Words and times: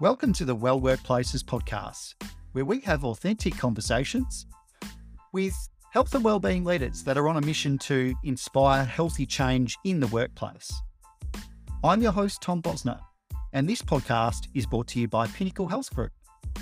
Welcome 0.00 0.32
to 0.34 0.44
the 0.44 0.54
Well 0.54 0.80
Workplaces 0.80 1.42
podcast, 1.42 2.14
where 2.52 2.64
we 2.64 2.78
have 2.82 3.02
authentic 3.02 3.58
conversations 3.58 4.46
with 5.32 5.52
health 5.90 6.14
and 6.14 6.22
wellbeing 6.22 6.62
leaders 6.62 7.02
that 7.02 7.18
are 7.18 7.28
on 7.28 7.36
a 7.36 7.40
mission 7.40 7.78
to 7.78 8.14
inspire 8.22 8.84
healthy 8.84 9.26
change 9.26 9.76
in 9.82 9.98
the 9.98 10.06
workplace. 10.06 10.72
I'm 11.82 12.00
your 12.00 12.12
host, 12.12 12.40
Tom 12.40 12.62
Bosner, 12.62 13.00
and 13.52 13.68
this 13.68 13.82
podcast 13.82 14.46
is 14.54 14.66
brought 14.66 14.86
to 14.88 15.00
you 15.00 15.08
by 15.08 15.26
Pinnacle 15.26 15.66
Health 15.66 15.92
Group, 15.92 16.12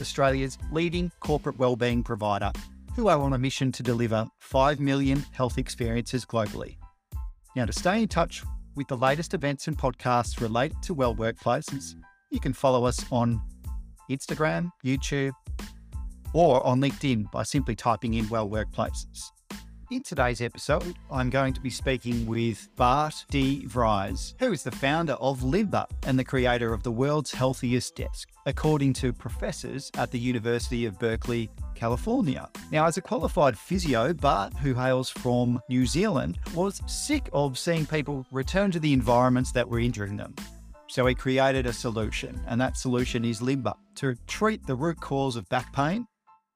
Australia's 0.01 0.57
leading 0.73 1.13
corporate 1.21 1.59
wellbeing 1.59 2.03
provider, 2.05 2.51
who 2.95 3.09
are 3.09 3.21
on 3.21 3.35
a 3.35 3.39
mission 3.39 3.71
to 3.73 3.83
deliver 3.83 4.27
5 4.39 4.81
million 4.81 5.23
health 5.33 5.59
experiences 5.59 6.25
globally. 6.25 6.79
Now, 7.55 7.67
to 7.67 7.73
stay 7.75 8.01
in 8.01 8.09
touch 8.09 8.43
with 8.77 8.89
the 8.89 8.97
latest 8.97 9.35
events 9.35 9.69
and 9.69 9.77
podcasts 9.77 10.41
related 10.41 10.83
to 10.85 10.95
well 10.95 11.15
workplaces, 11.15 11.97
you 12.31 12.41
can 12.41 12.53
follow 12.53 12.85
us 12.85 13.05
on 13.11 13.41
Instagram, 14.11 14.71
YouTube, 14.85 15.33
or 16.33 16.65
on 16.67 16.81
LinkedIn 16.81 17.31
by 17.31 17.43
simply 17.43 17.75
typing 17.75 18.15
in 18.15 18.29
Well 18.29 18.49
Workplaces. 18.49 19.31
In 19.93 20.03
today's 20.03 20.41
episode, 20.41 20.97
I'm 21.13 21.31
going 21.31 21.55
to 21.55 21.61
be 21.61 21.71
speaking 21.71 22.27
with 22.27 22.69
Bart 22.75 23.25
de 23.31 23.65
Vries, 23.67 24.35
who 24.41 24.51
is 24.51 24.65
the 24.65 24.73
founder 24.73 25.13
of 25.15 25.45
Limber 25.45 25.87
and 26.05 26.19
the 26.19 26.25
creator 26.25 26.73
of 26.73 26.83
the 26.83 26.91
world's 26.91 27.31
healthiest 27.31 27.95
desk, 27.95 28.31
according 28.47 28.95
to 28.95 29.13
professors 29.13 29.93
at 29.97 30.11
the 30.11 30.19
University 30.19 30.87
of 30.87 30.99
Berkeley, 30.99 31.49
California. 31.77 32.51
Now, 32.73 32.87
as 32.87 32.97
a 32.97 33.01
qualified 33.01 33.57
physio, 33.57 34.13
Bart, 34.13 34.55
who 34.55 34.75
hails 34.75 35.09
from 35.09 35.61
New 35.69 35.87
Zealand, 35.87 36.41
was 36.53 36.83
sick 36.89 37.31
of 37.33 37.57
seeing 37.57 37.87
people 37.87 38.27
return 38.33 38.73
to 38.73 38.81
the 38.81 38.93
environments 38.93 39.53
that 39.53 39.69
were 39.69 39.79
injuring 39.79 40.17
them. 40.17 40.35
So 40.97 41.05
he 41.05 41.15
created 41.15 41.67
a 41.67 41.75
solution, 41.75 42.41
and 42.47 42.59
that 42.59 42.79
solution 42.79 43.23
is 43.23 43.43
Limber 43.43 43.75
to 43.97 44.17
treat 44.27 44.67
the 44.67 44.75
root 44.75 44.99
cause 44.99 45.37
of 45.37 45.47
back 45.51 45.71
pain 45.75 46.07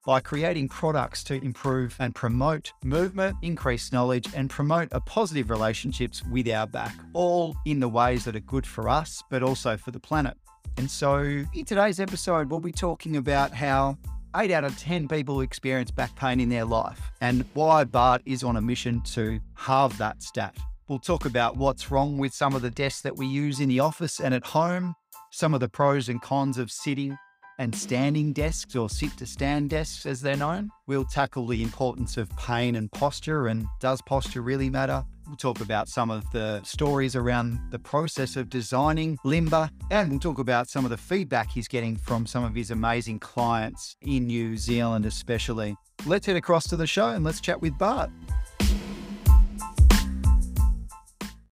by 0.06 0.20
creating 0.20 0.70
products 0.70 1.22
to 1.24 1.34
improve 1.44 1.94
and 1.98 2.14
promote 2.14 2.72
movement, 2.82 3.36
increase 3.42 3.92
knowledge, 3.92 4.27
and 4.34 4.48
promote 4.48 4.88
a 4.92 5.00
positive 5.02 5.50
relationships 5.50 6.24
with 6.24 6.48
our 6.48 6.66
back, 6.66 6.97
all 7.12 7.55
in 7.66 7.80
the 7.80 7.88
ways 7.91 8.24
that 8.24 8.34
are 8.34 8.41
good 8.41 8.66
for 8.66 8.88
us, 8.88 9.22
but 9.28 9.42
also 9.42 9.77
for 9.77 9.91
the 9.91 10.00
planet. 10.00 10.38
And 10.78 10.91
so, 10.91 11.19
in 11.19 11.64
today's 11.66 12.00
episode, 12.00 12.50
we'll 12.50 12.60
be 12.60 12.72
talking 12.72 13.19
about 13.19 13.52
how 13.52 13.98
eight 14.36 14.52
out 14.52 14.64
of 14.64 14.78
10 14.78 15.06
people 15.06 15.42
experience 15.42 15.91
back 15.91 16.16
pain 16.16 16.41
in 16.41 16.48
their 16.48 16.64
life 16.64 17.10
and 17.20 17.44
why 17.52 17.84
Bart 17.84 18.22
is 18.25 18.42
on 18.42 18.56
a 18.56 18.62
mission 18.62 19.02
to 19.02 19.38
halve 19.52 19.98
that 19.98 20.22
stat. 20.22 20.56
We'll 20.91 20.98
talk 20.98 21.24
about 21.24 21.56
what's 21.56 21.92
wrong 21.92 22.19
with 22.19 22.34
some 22.34 22.56
of 22.56 22.62
the 22.62 22.70
desks 22.70 23.02
that 23.02 23.16
we 23.16 23.24
use 23.24 23.60
in 23.60 23.69
the 23.69 23.78
office 23.78 24.19
and 24.19 24.34
at 24.34 24.44
home, 24.44 24.97
some 25.30 25.55
of 25.55 25.60
the 25.60 25.69
pros 25.69 26.08
and 26.08 26.20
cons 26.20 26.58
of 26.58 26.69
sitting 26.69 27.16
and 27.60 27.72
standing 27.72 28.32
desks 28.32 28.74
or 28.74 28.91
sit 28.91 29.16
to 29.19 29.24
stand 29.24 29.70
desks 29.70 30.05
as 30.05 30.20
they're 30.20 30.36
known. 30.36 30.69
We'll 30.88 31.05
tackle 31.05 31.47
the 31.47 31.62
importance 31.62 32.16
of 32.16 32.28
pain 32.36 32.74
and 32.74 32.91
posture 32.91 33.47
and 33.47 33.66
does 33.78 34.02
posture 34.02 34.42
really 34.42 34.69
matter? 34.69 35.05
We'll 35.28 35.36
talk 35.36 35.60
about 35.60 35.88
some 35.88 36.10
of 36.10 36.28
the 36.32 36.60
stories 36.64 37.14
around 37.14 37.60
the 37.70 37.78
process 37.78 38.34
of 38.34 38.50
designing 38.50 39.16
Limber 39.25 39.70
and 39.92 40.10
we'll 40.10 40.19
talk 40.19 40.41
about 40.41 40.69
some 40.69 40.84
of 40.84 40.91
the 40.91 40.97
feedback 40.97 41.52
he's 41.52 41.69
getting 41.69 41.94
from 41.94 42.27
some 42.27 42.42
of 42.42 42.56
his 42.56 42.72
amazing 42.72 43.20
clients 43.20 43.94
in 44.02 44.27
New 44.27 44.56
Zealand, 44.56 45.06
especially. 45.06 45.77
Let's 46.04 46.27
head 46.27 46.34
across 46.34 46.66
to 46.70 46.77
the 46.77 46.88
show 46.88 47.10
and 47.10 47.22
let's 47.22 47.41
chat 47.41 47.62
with 47.62 47.78
Bart. 47.78 48.10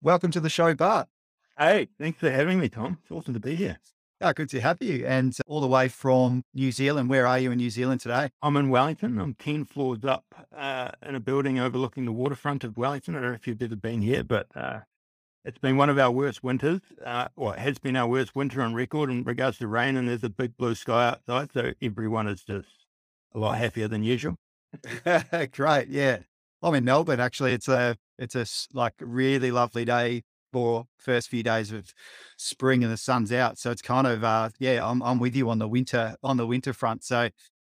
Welcome 0.04 0.32
to 0.32 0.40
the 0.40 0.50
show, 0.50 0.74
Bart. 0.74 1.08
Hey, 1.58 1.88
thanks 1.98 2.20
for 2.20 2.30
having 2.30 2.60
me, 2.60 2.68
Tom. 2.68 2.98
It's 3.00 3.10
awesome 3.10 3.32
to 3.32 3.40
be 3.40 3.54
here. 3.54 3.78
Oh, 4.20 4.34
good 4.34 4.50
to 4.50 4.60
have 4.60 4.76
you. 4.82 5.06
And 5.06 5.34
all 5.46 5.62
the 5.62 5.66
way 5.66 5.88
from 5.88 6.44
New 6.52 6.72
Zealand. 6.72 7.08
Where 7.08 7.26
are 7.26 7.38
you 7.38 7.52
in 7.52 7.56
New 7.56 7.70
Zealand 7.70 8.02
today? 8.02 8.28
I'm 8.42 8.58
in 8.58 8.68
Wellington. 8.68 9.18
I'm 9.18 9.32
10 9.32 9.64
floors 9.64 10.04
up 10.04 10.26
uh, 10.54 10.90
in 11.06 11.14
a 11.14 11.20
building 11.20 11.58
overlooking 11.58 12.04
the 12.04 12.12
waterfront 12.12 12.64
of 12.64 12.76
Wellington. 12.76 13.16
I 13.16 13.20
don't 13.20 13.30
know 13.30 13.34
if 13.34 13.46
you've 13.46 13.62
ever 13.62 13.76
been 13.76 14.02
here, 14.02 14.22
but 14.22 14.48
uh, 14.54 14.80
it's 15.42 15.56
been 15.56 15.78
one 15.78 15.88
of 15.88 15.98
our 15.98 16.10
worst 16.10 16.44
winters, 16.44 16.82
uh, 17.02 17.28
or 17.34 17.54
it 17.54 17.60
has 17.60 17.78
been 17.78 17.96
our 17.96 18.06
worst 18.06 18.36
winter 18.36 18.60
on 18.60 18.74
record 18.74 19.08
in 19.08 19.24
regards 19.24 19.56
to 19.60 19.68
rain. 19.68 19.96
And 19.96 20.06
there's 20.06 20.22
a 20.22 20.28
big 20.28 20.54
blue 20.58 20.74
sky 20.74 21.08
outside. 21.08 21.50
So 21.54 21.72
everyone 21.80 22.28
is 22.28 22.44
just 22.44 22.68
a 23.34 23.38
lot 23.38 23.56
happier 23.56 23.88
than 23.88 24.02
usual. 24.02 24.36
Great. 25.52 25.88
Yeah. 25.88 26.18
I'm 26.64 26.74
in 26.74 26.84
Melbourne, 26.84 27.20
actually. 27.20 27.52
It's 27.52 27.68
a, 27.68 27.96
it's 28.18 28.34
a 28.34 28.46
like 28.74 28.94
really 28.98 29.50
lovely 29.50 29.84
day 29.84 30.22
for 30.50 30.86
first 30.98 31.28
few 31.28 31.42
days 31.42 31.72
of 31.72 31.92
spring 32.38 32.84
and 32.84 32.92
the 32.92 32.96
sun's 32.96 33.32
out. 33.32 33.58
So 33.58 33.70
it's 33.70 33.82
kind 33.82 34.06
of 34.06 34.24
uh, 34.24 34.50
yeah, 34.58 34.88
I'm 34.88 35.02
I'm 35.02 35.18
with 35.18 35.36
you 35.36 35.50
on 35.50 35.58
the 35.58 35.68
winter 35.68 36.16
on 36.22 36.36
the 36.36 36.46
winter 36.46 36.72
front. 36.72 37.04
So 37.04 37.28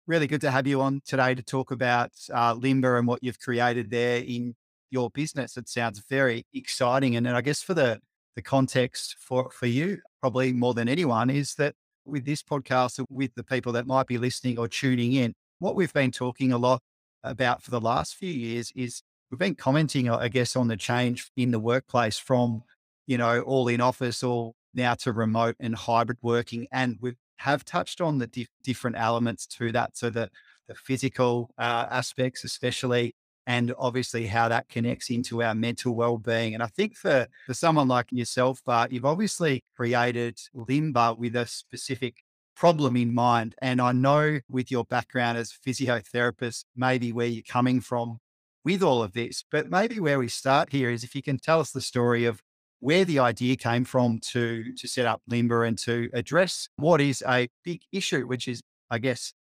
really 0.07 0.27
good 0.27 0.41
to 0.43 0.51
have 0.51 0.67
you 0.67 0.81
on 0.81 1.03
today 1.05 1.35
to 1.35 1.43
talk 1.43 1.71
about 1.71 2.13
uh, 2.33 2.55
Limber 2.55 2.97
and 2.97 3.07
what 3.07 3.23
you've 3.23 3.41
created 3.41 3.91
there 3.91 4.23
in 4.25 4.55
your 4.91 5.11
business. 5.11 5.57
It 5.57 5.69
sounds 5.69 6.03
very 6.09 6.47
exciting, 6.55 7.17
and, 7.17 7.27
and 7.27 7.37
I 7.37 7.41
guess 7.41 7.61
for 7.61 7.75
the 7.75 8.01
the 8.37 8.43
context 8.43 9.17
for 9.19 9.51
for 9.51 9.67
you, 9.67 9.99
probably 10.21 10.53
more 10.53 10.73
than 10.73 10.89
anyone, 10.89 11.31
is 11.31 11.55
that 11.57 11.75
with 12.07 12.25
this 12.25 12.43
podcast, 12.45 13.05
with 13.11 13.35
the 13.35 13.45
people 13.45 13.73
that 13.73 13.87
might 13.87 14.07
be 14.07 14.19
listening 14.19 14.57
or 14.57 14.69
tuning 14.69 15.13
in, 15.15 15.35
what 15.59 15.75
we've 15.75 15.93
been 15.93 16.13
talking 16.13 16.53
a 16.53 16.59
lot 16.59 16.81
about 17.23 17.63
for 17.63 17.71
the 17.71 17.81
last 17.81 18.15
few 18.15 18.31
years 18.31 18.73
is 18.75 19.03
we've 19.31 19.39
been 19.39 19.55
commenting, 19.55 20.09
I 20.11 20.29
guess, 20.29 20.57
on 20.57 20.69
the 20.69 20.77
change 20.77 21.31
in 21.37 21.51
the 21.51 21.59
workplace 21.59 22.19
from, 22.19 22.63
you 23.07 23.19
know, 23.19 23.41
all 23.43 23.69
in 23.69 23.81
office 23.81 24.23
all 24.23 24.55
now 24.75 24.95
to 24.95 25.13
remote 25.13 25.57
and 25.61 25.75
hybrid 25.75 26.19
working. 26.23 26.67
And 26.73 26.97
we 27.01 27.15
have 27.39 27.65
touched 27.65 28.01
on 28.01 28.19
the 28.19 28.27
dif- 28.27 28.49
different 28.63 28.97
elements 28.99 29.47
to 29.47 29.73
that. 29.73 29.97
So 29.97 30.11
the, 30.11 30.31
the 30.67 30.75
physical 30.75 31.51
uh, 31.59 31.87
aspects, 31.91 32.45
especially, 32.45 33.15
and 33.47 33.73
obviously 33.79 34.27
how 34.27 34.49
that 34.49 34.69
connects 34.69 35.09
into 35.09 35.43
our 35.43 35.55
mental 35.55 35.95
well-being. 35.95 36.53
And 36.53 36.63
I 36.63 36.67
think 36.67 36.97
for, 36.97 37.27
for 37.47 37.55
someone 37.55 37.89
like 37.89 38.07
yourself, 38.11 38.61
Bart, 38.65 38.93
you've 38.93 39.07
obviously 39.07 39.65
created 39.75 40.39
Limber 40.53 41.15
with 41.15 41.35
a 41.35 41.47
specific 41.47 42.17
problem 42.59 42.97
in 42.97 43.15
mind. 43.15 43.55
And 43.63 43.81
I 43.81 43.93
know 43.93 44.41
with 44.51 44.71
your 44.71 44.85
background 44.85 45.39
as 45.39 45.57
physiotherapist, 45.67 46.65
maybe 46.75 47.13
where 47.13 47.27
you're 47.27 47.43
coming 47.49 47.81
from 47.81 48.19
with 48.65 48.83
all 48.83 49.03
of 49.03 49.13
this. 49.13 49.45
But 49.51 49.71
maybe 49.71 50.01
where 50.01 50.19
we 50.19 50.29
start 50.29 50.73
here 50.73 50.91
is 50.91 51.05
if 51.05 51.15
you 51.15 51.23
can 51.23 51.39
tell 51.39 51.61
us 51.61 51.71
the 51.71 51.81
story 51.81 52.25
of 52.25 52.43
where 52.81 53.05
the 53.05 53.21
idea 53.21 53.57
came 53.57 53.85
from 53.85 54.19
to 54.33 54.73
to 54.75 54.89
set 54.89 55.07
up 55.07 55.23
Limber 55.29 55.65
and 55.65 55.79
to 55.79 56.11
address 56.13 56.69
what 56.77 57.01
is 57.01 57.23
a 57.27 57.49
big 57.65 57.83
issue, 57.93 58.27
which 58.27 58.49
is, 58.49 58.61
I 58.91 58.99
guess, 58.99 59.33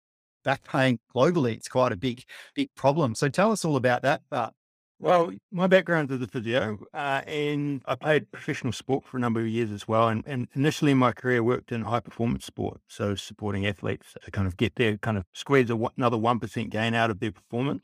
back 0.43 0.63
pain 0.63 0.99
globally. 1.15 1.53
It's 1.53 1.67
quite 1.67 1.91
a 1.91 1.97
big, 1.97 2.23
big 2.55 2.69
problem. 2.75 3.15
So 3.15 3.29
tell 3.29 3.51
us 3.51 3.65
all 3.65 3.75
about 3.75 4.03
that. 4.03 4.21
But 4.29 4.53
well, 4.99 5.31
my 5.51 5.67
background 5.67 6.11
is 6.11 6.21
a 6.21 6.27
physio, 6.27 6.79
uh, 6.93 7.21
and 7.27 7.83
I 7.85 7.95
played 7.95 8.31
professional 8.31 8.73
sport 8.73 9.05
for 9.05 9.17
a 9.17 9.19
number 9.19 9.39
of 9.41 9.47
years 9.47 9.71
as 9.71 9.87
well. 9.87 10.07
And, 10.07 10.23
and 10.25 10.47
initially, 10.55 10.91
in 10.91 10.97
my 10.97 11.11
career 11.11 11.43
worked 11.43 11.71
in 11.71 11.83
high 11.83 11.99
performance 11.99 12.45
sport, 12.45 12.81
so 12.87 13.13
supporting 13.15 13.65
athletes 13.67 14.15
to 14.23 14.31
kind 14.31 14.47
of 14.47 14.57
get 14.57 14.75
their 14.75 14.97
kind 14.97 15.17
of 15.17 15.25
squeeze 15.33 15.69
another 15.69 16.17
one 16.17 16.39
percent 16.39 16.71
gain 16.71 16.95
out 16.95 17.11
of 17.11 17.19
their 17.19 17.31
performance. 17.31 17.83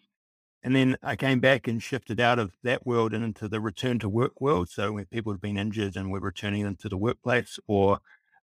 And 0.64 0.76
then 0.76 0.96
I 1.04 1.16
came 1.16 1.40
back 1.40 1.68
and 1.68 1.84
shifted 1.84 2.20
out 2.22 2.40
of 2.40 2.54
that 2.64 2.88
world 2.88 3.14
and 3.14 3.24
into 3.24 3.50
the 3.50 3.60
return 3.60 4.00
to 4.00 4.08
work 4.10 4.40
world. 4.40 4.70
So 4.70 4.98
people 5.12 5.34
have 5.34 5.42
been 5.42 5.58
injured 5.58 5.98
and 5.98 6.10
we're 6.10 6.20
returning 6.20 6.62
into 6.62 6.88
the 6.88 6.98
workplace, 6.98 7.60
or 7.68 8.00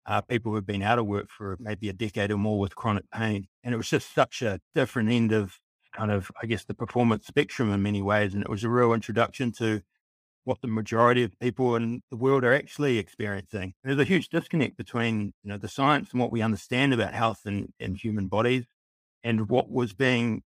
uh, 0.06 0.20
people 0.20 0.52
who've 0.52 0.66
been 0.66 0.82
out 0.82 0.98
of 0.98 1.06
work 1.06 1.28
for 1.31 1.56
maybe 1.58 1.88
a 1.88 1.94
decade 1.94 2.31
or 2.31 2.37
more 2.37 2.60
with 2.60 2.76
chronic 2.76 3.10
pain. 3.10 3.48
And 3.64 3.72
it 3.75 3.78
was 3.78 3.88
just 3.88 4.14
such 4.14 4.42
a 4.42 4.60
different 4.75 5.10
end 5.10 5.32
of 5.32 5.58
kind 5.92 6.10
of, 6.10 6.30
I 6.42 6.46
guess, 6.46 6.64
the 6.64 6.74
performance 6.74 7.26
spectrum 7.26 7.72
in 7.72 7.82
many 7.82 8.02
ways. 8.02 8.34
And 8.34 8.42
it 8.42 8.48
was 8.48 8.64
a 8.64 8.68
real 8.68 8.92
introduction 8.92 9.52
to 9.52 9.82
what 10.44 10.60
the 10.62 10.69
majority 10.69 11.22
of 11.22 11.38
people 11.38 11.76
in 11.76 12.02
the 12.10 12.16
world 12.16 12.44
are 12.44 12.54
actually 12.54 12.98
experiencing. 12.98 13.75
There's 13.84 13.98
a 13.98 14.04
huge 14.04 14.28
disconnect 14.28 14.76
between, 14.76 15.34
you 15.42 15.50
know, 15.50 15.58
the 15.58 15.69
science 15.69 16.12
and 16.12 16.20
what 16.20 16.32
we 16.32 16.42
understand 16.42 16.94
about 16.94 17.12
health 17.12 17.42
and, 17.44 17.72
and 17.78 17.96
human 17.96 18.26
bodies 18.28 18.66
and 19.22 19.48
what 19.48 19.70
was 19.70 19.92
being 19.92 20.42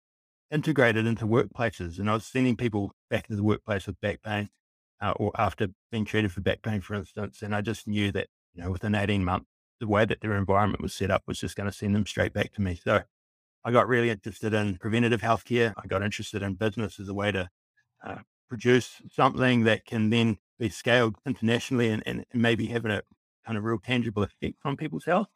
integrated 0.52 1.06
into 1.06 1.26
workplaces. 1.26 2.00
And 2.00 2.10
I 2.10 2.14
was 2.14 2.26
sending 2.26 2.56
people 2.56 2.92
back 3.10 3.28
to 3.28 3.36
the 3.36 3.44
workplace 3.44 3.88
with 3.88 4.00
back 4.02 4.22
pain 4.24 4.50
uh, 5.02 5.12
or 5.18 5.32
after 5.38 5.68
being 5.92 6.06
treated 6.06 6.32
for 6.32 6.42
back 6.42 6.62
pain, 6.62 6.82
for 6.82 6.96
instance. 6.96 7.42
And 7.42 7.56
I 7.56 7.62
just 7.62 7.88
knew 7.88 8.12
that, 8.14 8.28
you 8.54 8.64
know, 8.64 8.72
within 8.72 8.96
18 8.96 9.24
months, 9.24 9.48
the 9.80 9.88
way 9.88 10.06
that 10.06 10.22
their 10.22 10.36
environment 10.36 10.82
was 10.82 10.94
set 10.94 11.12
up 11.12 11.24
was 11.28 11.40
just 11.40 11.56
going 11.56 11.70
to 11.70 11.76
send 11.76 11.96
them 11.96 12.06
straight 12.06 12.34
back 12.34 12.54
to 12.54 12.62
me. 12.62 12.80
So 12.82 13.04
I 13.66 13.72
got 13.72 13.88
really 13.88 14.10
interested 14.10 14.54
in 14.54 14.78
preventative 14.78 15.22
healthcare. 15.22 15.74
I 15.82 15.88
got 15.88 16.04
interested 16.04 16.42
in 16.42 16.56
business 16.56 17.00
as 17.00 17.08
a 17.08 17.14
way 17.14 17.32
to 17.32 17.50
uh, 18.06 18.18
produce 18.50 19.02
something 19.12 19.64
that 19.64 19.86
can 19.86 20.10
then 20.10 20.38
be 20.60 20.70
scaled 20.70 21.16
internationally 21.26 21.90
and, 21.90 22.04
and 22.06 22.26
maybe 22.34 22.68
having 22.68 22.92
a 22.92 23.02
kind 23.46 23.58
of 23.58 23.64
real 23.64 23.80
tangible 23.80 24.24
effect 24.24 24.58
on 24.66 24.78
people's 24.78 25.06
health. 25.06 25.28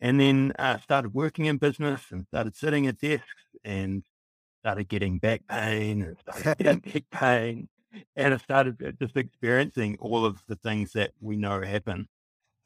And 0.00 0.20
then 0.20 0.52
uh, 0.58 0.78
started 0.78 1.14
working 1.14 1.46
in 1.46 1.58
business 1.58 2.02
and 2.10 2.26
started 2.26 2.56
sitting 2.56 2.88
at 2.88 2.98
desks 2.98 3.26
and 3.64 4.02
started 4.60 4.88
getting 4.88 5.18
back 5.18 5.42
pain 5.48 6.02
and 6.02 6.16
started 6.18 6.58
getting 6.58 6.92
neck 6.92 7.04
pain. 7.10 7.68
And 8.16 8.34
I 8.34 8.36
started 8.38 8.82
uh, 8.82 8.92
just 9.00 9.16
experiencing 9.16 9.98
all 10.00 10.24
of 10.24 10.42
the 10.48 10.56
things 10.56 10.92
that 10.94 11.12
we 11.20 11.36
know 11.36 11.60
happen. 11.62 12.08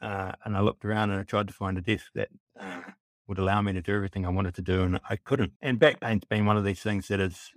Uh, 0.01 0.33
and 0.45 0.57
I 0.57 0.61
looked 0.61 0.85
around 0.85 1.11
and 1.11 1.21
I 1.21 1.25
tried 1.25 1.49
to 1.49 1.55
find 1.55 1.77
a 1.77 1.81
desk 1.81 2.07
that 2.15 2.29
uh, 2.59 2.81
would 3.29 3.39
allow 3.39 3.63
me 3.63 3.73
to 3.73 3.83
do 3.83 3.95
everything 3.95 4.25
I 4.25 4.31
wanted 4.31 4.55
to 4.57 4.63
do, 4.63 4.83
and 4.83 5.01
I 5.09 5.17
couldn't. 5.17 5.53
And 5.61 5.79
back 5.79 6.01
pain's 6.01 6.25
been 6.25 6.47
one 6.47 6.57
of 6.57 6.65
these 6.65 6.81
things 6.81 7.09
that 7.09 7.21
has 7.21 7.51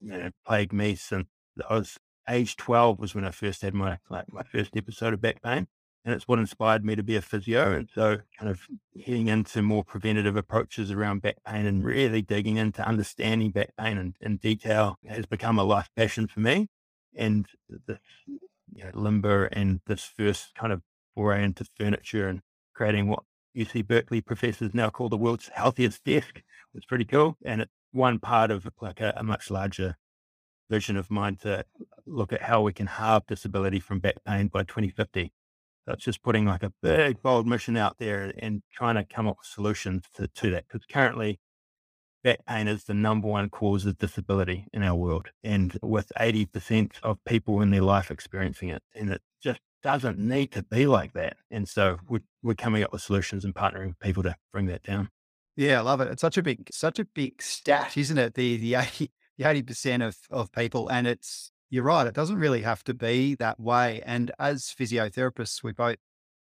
you 0.00 0.10
know, 0.10 0.30
plagued 0.46 0.72
me 0.72 0.94
since 0.94 1.26
I 1.68 1.74
was 1.74 1.98
age 2.28 2.56
12 2.56 2.98
was 2.98 3.14
when 3.14 3.24
I 3.24 3.30
first 3.30 3.62
had 3.62 3.74
my 3.74 3.98
like 4.10 4.32
my 4.32 4.42
first 4.42 4.76
episode 4.76 5.14
of 5.14 5.20
back 5.20 5.42
pain. 5.42 5.66
And 6.04 6.14
it's 6.14 6.28
what 6.28 6.38
inspired 6.38 6.84
me 6.84 6.94
to 6.94 7.02
be 7.02 7.16
a 7.16 7.20
physio. 7.20 7.72
And 7.72 7.88
so 7.92 8.18
kind 8.38 8.50
of 8.50 8.66
heading 9.04 9.28
into 9.28 9.60
more 9.60 9.84
preventative 9.84 10.36
approaches 10.36 10.90
around 10.90 11.22
back 11.22 11.36
pain 11.44 11.66
and 11.66 11.84
really 11.84 12.22
digging 12.22 12.56
into 12.56 12.86
understanding 12.86 13.50
back 13.50 13.76
pain 13.76 13.98
in, 13.98 14.14
in 14.20 14.36
detail 14.36 14.96
has 15.06 15.26
become 15.26 15.58
a 15.58 15.64
life 15.64 15.90
passion 15.96 16.26
for 16.26 16.40
me. 16.40 16.68
And 17.14 17.46
the 17.68 17.98
you 18.72 18.84
know, 18.84 18.90
limber 18.94 19.46
and 19.46 19.80
this 19.86 20.04
first 20.04 20.54
kind 20.54 20.72
of 20.72 20.82
foray 21.14 21.42
into 21.42 21.66
furniture 21.76 22.28
and 22.28 22.40
creating 22.74 23.08
what 23.08 23.24
UC 23.56 23.86
Berkeley 23.86 24.20
professors 24.20 24.74
now 24.74 24.90
call 24.90 25.08
the 25.08 25.16
world's 25.16 25.50
healthiest 25.52 26.04
desk 26.04 26.42
It's 26.74 26.86
pretty 26.86 27.04
cool. 27.04 27.36
And 27.44 27.62
it's 27.62 27.72
one 27.92 28.18
part 28.18 28.50
of 28.50 28.68
like 28.80 29.00
a, 29.00 29.14
a 29.16 29.22
much 29.22 29.50
larger 29.50 29.96
vision 30.70 30.96
of 30.96 31.10
mine 31.10 31.36
to 31.36 31.64
look 32.06 32.32
at 32.32 32.42
how 32.42 32.62
we 32.62 32.72
can 32.72 32.86
halve 32.86 33.26
disability 33.26 33.80
from 33.80 34.00
back 34.00 34.16
pain 34.26 34.48
by 34.48 34.62
2050. 34.62 35.32
So 35.86 35.92
it's 35.94 36.04
just 36.04 36.22
putting 36.22 36.44
like 36.44 36.62
a 36.62 36.72
big, 36.82 37.22
bold 37.22 37.46
mission 37.46 37.76
out 37.76 37.96
there 37.98 38.32
and 38.38 38.62
trying 38.72 38.96
to 38.96 39.04
come 39.04 39.26
up 39.26 39.38
with 39.38 39.46
solutions 39.46 40.04
to, 40.14 40.28
to 40.28 40.50
that. 40.50 40.64
Because 40.68 40.84
currently, 40.86 41.40
back 42.22 42.44
pain 42.46 42.68
is 42.68 42.84
the 42.84 42.94
number 42.94 43.26
one 43.26 43.48
cause 43.48 43.86
of 43.86 43.96
disability 43.96 44.66
in 44.74 44.82
our 44.82 44.94
world. 44.94 45.28
And 45.42 45.78
with 45.82 46.12
80% 46.18 46.92
of 47.02 47.24
people 47.24 47.62
in 47.62 47.70
their 47.70 47.82
life 47.82 48.10
experiencing 48.10 48.68
it, 48.68 48.82
and 48.94 49.10
it 49.10 49.22
just 49.42 49.60
doesn't 49.82 50.18
need 50.18 50.52
to 50.52 50.62
be 50.62 50.86
like 50.86 51.12
that. 51.14 51.36
And 51.50 51.68
so 51.68 51.98
we're, 52.08 52.22
we're 52.42 52.54
coming 52.54 52.82
up 52.82 52.92
with 52.92 53.02
solutions 53.02 53.44
and 53.44 53.54
partnering 53.54 53.88
with 53.88 53.98
people 54.00 54.22
to 54.24 54.36
bring 54.52 54.66
that 54.66 54.82
down. 54.82 55.10
Yeah, 55.56 55.78
I 55.78 55.82
love 55.82 56.00
it. 56.00 56.08
It's 56.08 56.20
such 56.20 56.36
a 56.36 56.42
big, 56.42 56.68
such 56.72 56.98
a 56.98 57.04
big 57.04 57.42
stat, 57.42 57.96
isn't 57.96 58.18
it? 58.18 58.34
The 58.34 58.56
the 58.56 58.74
80, 58.74 59.10
the 59.38 59.44
80% 59.44 60.06
of, 60.06 60.16
of 60.30 60.52
people. 60.52 60.88
And 60.88 61.06
it's, 61.06 61.50
you're 61.70 61.84
right, 61.84 62.06
it 62.06 62.14
doesn't 62.14 62.38
really 62.38 62.62
have 62.62 62.82
to 62.84 62.94
be 62.94 63.34
that 63.36 63.60
way. 63.60 64.02
And 64.06 64.30
as 64.38 64.74
physiotherapists, 64.78 65.62
we 65.62 65.72
both 65.72 65.96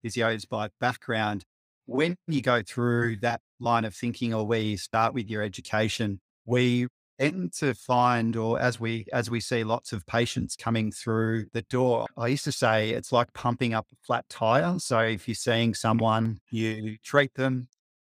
physios 0.04 0.48
by 0.48 0.70
background, 0.80 1.44
when 1.86 2.16
you 2.26 2.42
go 2.42 2.62
through 2.62 3.16
that 3.16 3.40
line 3.60 3.84
of 3.84 3.94
thinking 3.94 4.34
or 4.34 4.46
where 4.46 4.60
you 4.60 4.76
start 4.76 5.14
with 5.14 5.28
your 5.28 5.42
education, 5.42 6.20
we 6.44 6.88
to 7.30 7.74
find, 7.74 8.36
or 8.36 8.60
as 8.60 8.80
we 8.80 9.06
as 9.12 9.30
we 9.30 9.40
see 9.40 9.64
lots 9.64 9.92
of 9.92 10.06
patients 10.06 10.56
coming 10.56 10.90
through 10.90 11.46
the 11.52 11.62
door, 11.62 12.06
I 12.16 12.28
used 12.28 12.44
to 12.44 12.52
say 12.52 12.90
it's 12.90 13.12
like 13.12 13.32
pumping 13.32 13.74
up 13.74 13.86
a 13.92 13.96
flat 14.04 14.28
tire. 14.28 14.78
So 14.78 14.98
if 15.00 15.28
you're 15.28 15.34
seeing 15.34 15.74
someone, 15.74 16.40
you 16.50 16.96
treat 17.04 17.34
them, 17.34 17.68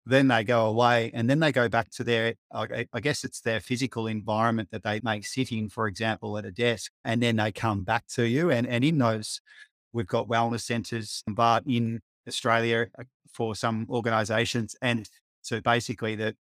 then 0.06 0.28
they 0.28 0.44
go 0.44 0.66
away 0.66 1.10
and 1.14 1.28
then 1.28 1.40
they 1.40 1.50
go 1.52 1.68
back 1.68 1.90
to 1.90 2.04
their 2.04 2.34
I, 2.52 2.86
guess 3.00 3.24
it's 3.24 3.40
their 3.40 3.60
physical 3.60 4.06
environment 4.06 4.70
that 4.70 4.84
they 4.84 5.00
may 5.02 5.20
sit 5.20 5.50
in 5.50 5.68
for 5.68 5.88
example 5.88 6.38
at 6.38 6.46
a 6.46 6.52
desk 6.52 6.92
and 7.04 7.22
then 7.22 7.36
they 7.36 7.50
come 7.52 7.82
back 7.82 8.06
to 8.14 8.26
you 8.26 8.50
and 8.50 8.66
and 8.66 8.84
in 8.84 8.98
those 8.98 9.40
we've 9.92 10.06
got 10.06 10.28
wellness 10.28 10.62
centers 10.62 11.24
but 11.26 11.64
in 11.66 12.00
australia 12.28 12.86
uh, 12.98 13.04
for 13.32 13.56
some 13.56 13.86
organizations 13.90 14.76
and 14.80 15.10
so 15.42 15.60
basically 15.60 16.14
the 16.14 16.36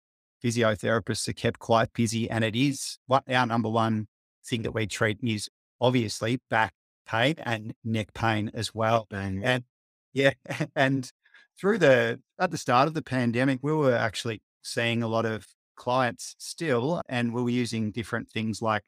physiotherapists 0.46 1.28
are 1.28 1.34
kept 1.34 1.60
quite 1.60 1.92
busy 1.94 2.30
and 2.30 2.44
it 2.44 2.56
is 2.56 3.00
what 3.08 3.24
our 3.30 3.46
number 3.46 3.70
one 3.70 4.08
thing 4.46 4.62
that 4.62 4.72
we 4.72 4.86
treat 4.86 5.18
is 5.24 5.50
obviously 5.82 6.40
back 6.50 6.74
pain 7.08 7.36
and 7.40 7.74
neck 7.84 8.14
pain 8.14 8.52
as 8.54 8.74
well 8.74 9.08
and 9.12 9.64
yeah 10.14 10.32
and 10.76 11.12
through 11.60 11.78
the 11.78 12.20
at 12.40 12.52
the 12.52 12.58
start 12.58 12.88
of 12.88 12.94
the 12.94 13.02
pandemic, 13.02 13.60
we 13.62 13.74
were 13.74 13.96
actually 13.96 14.42
seeing 14.62 15.04
a 15.04 15.08
lot 15.08 15.26
of 15.26 15.48
clients 15.76 16.36
still, 16.38 17.02
and 17.08 17.34
we 17.34 17.42
were 17.42 17.50
using 17.50 17.92
different 17.92 18.30
things 18.30 18.62
like 18.62 18.84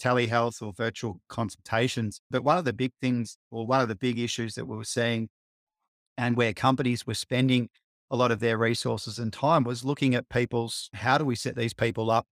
telehealth 0.00 0.62
or 0.62 0.72
virtual 0.72 1.20
consultations. 1.28 2.20
But 2.30 2.44
one 2.44 2.58
of 2.58 2.64
the 2.64 2.72
big 2.72 2.92
things, 3.00 3.36
or 3.50 3.66
one 3.66 3.80
of 3.80 3.88
the 3.88 3.94
big 3.94 4.18
issues 4.18 4.54
that 4.54 4.66
we 4.66 4.76
were 4.76 4.84
seeing, 4.84 5.28
and 6.18 6.36
where 6.36 6.52
companies 6.52 7.06
were 7.06 7.14
spending 7.14 7.70
a 8.12 8.16
lot 8.16 8.30
of 8.30 8.40
their 8.40 8.58
resources 8.58 9.18
and 9.18 9.32
time, 9.32 9.64
was 9.64 9.84
looking 9.84 10.14
at 10.14 10.28
people's 10.28 10.90
how 10.92 11.16
do 11.16 11.24
we 11.24 11.34
set 11.34 11.56
these 11.56 11.72
people 11.72 12.10
up 12.10 12.26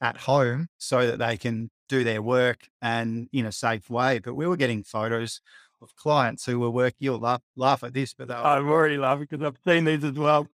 at 0.00 0.16
home 0.16 0.68
so 0.78 1.06
that 1.06 1.18
they 1.18 1.36
can 1.36 1.70
do 1.88 2.02
their 2.02 2.22
work 2.22 2.68
and 2.80 3.28
in 3.32 3.44
a 3.44 3.52
safe 3.52 3.88
way. 3.90 4.18
But 4.18 4.34
we 4.34 4.46
were 4.46 4.56
getting 4.56 4.82
photos 4.82 5.42
of 5.82 5.94
clients 5.94 6.46
who 6.46 6.58
were 6.58 6.70
working. 6.70 6.96
You'll 7.00 7.18
laugh, 7.18 7.42
laugh 7.54 7.84
at 7.84 7.92
this, 7.92 8.14
but 8.14 8.30
I'm 8.30 8.66
already 8.66 8.96
laughing 8.96 9.26
because 9.30 9.46
I've 9.46 9.58
seen 9.70 9.84
these 9.84 10.02
as 10.02 10.14
well. 10.14 10.48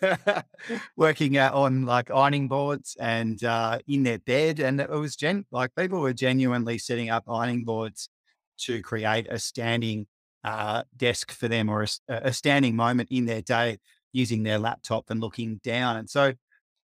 working 0.96 1.36
out 1.36 1.54
on 1.54 1.86
like 1.86 2.10
ironing 2.10 2.48
boards 2.48 2.96
and 2.98 3.42
uh, 3.44 3.78
in 3.86 4.02
their 4.02 4.18
bed, 4.18 4.58
and 4.58 4.80
it 4.80 4.90
was 4.90 5.14
gen 5.14 5.46
like 5.52 5.70
people 5.76 6.00
were 6.00 6.12
genuinely 6.12 6.78
setting 6.78 7.10
up 7.10 7.22
ironing 7.28 7.64
boards 7.64 8.08
to 8.56 8.82
create 8.82 9.28
a 9.30 9.38
standing 9.38 10.06
uh, 10.42 10.82
desk 10.96 11.30
for 11.30 11.46
them 11.46 11.68
or 11.68 11.82
a, 11.82 11.88
a 12.08 12.32
standing 12.32 12.74
moment 12.74 13.08
in 13.12 13.26
their 13.26 13.42
day 13.42 13.78
using 14.14 14.44
their 14.44 14.58
laptop 14.58 15.10
and 15.10 15.20
looking 15.20 15.60
down. 15.62 15.98
And 15.98 16.08
so 16.08 16.32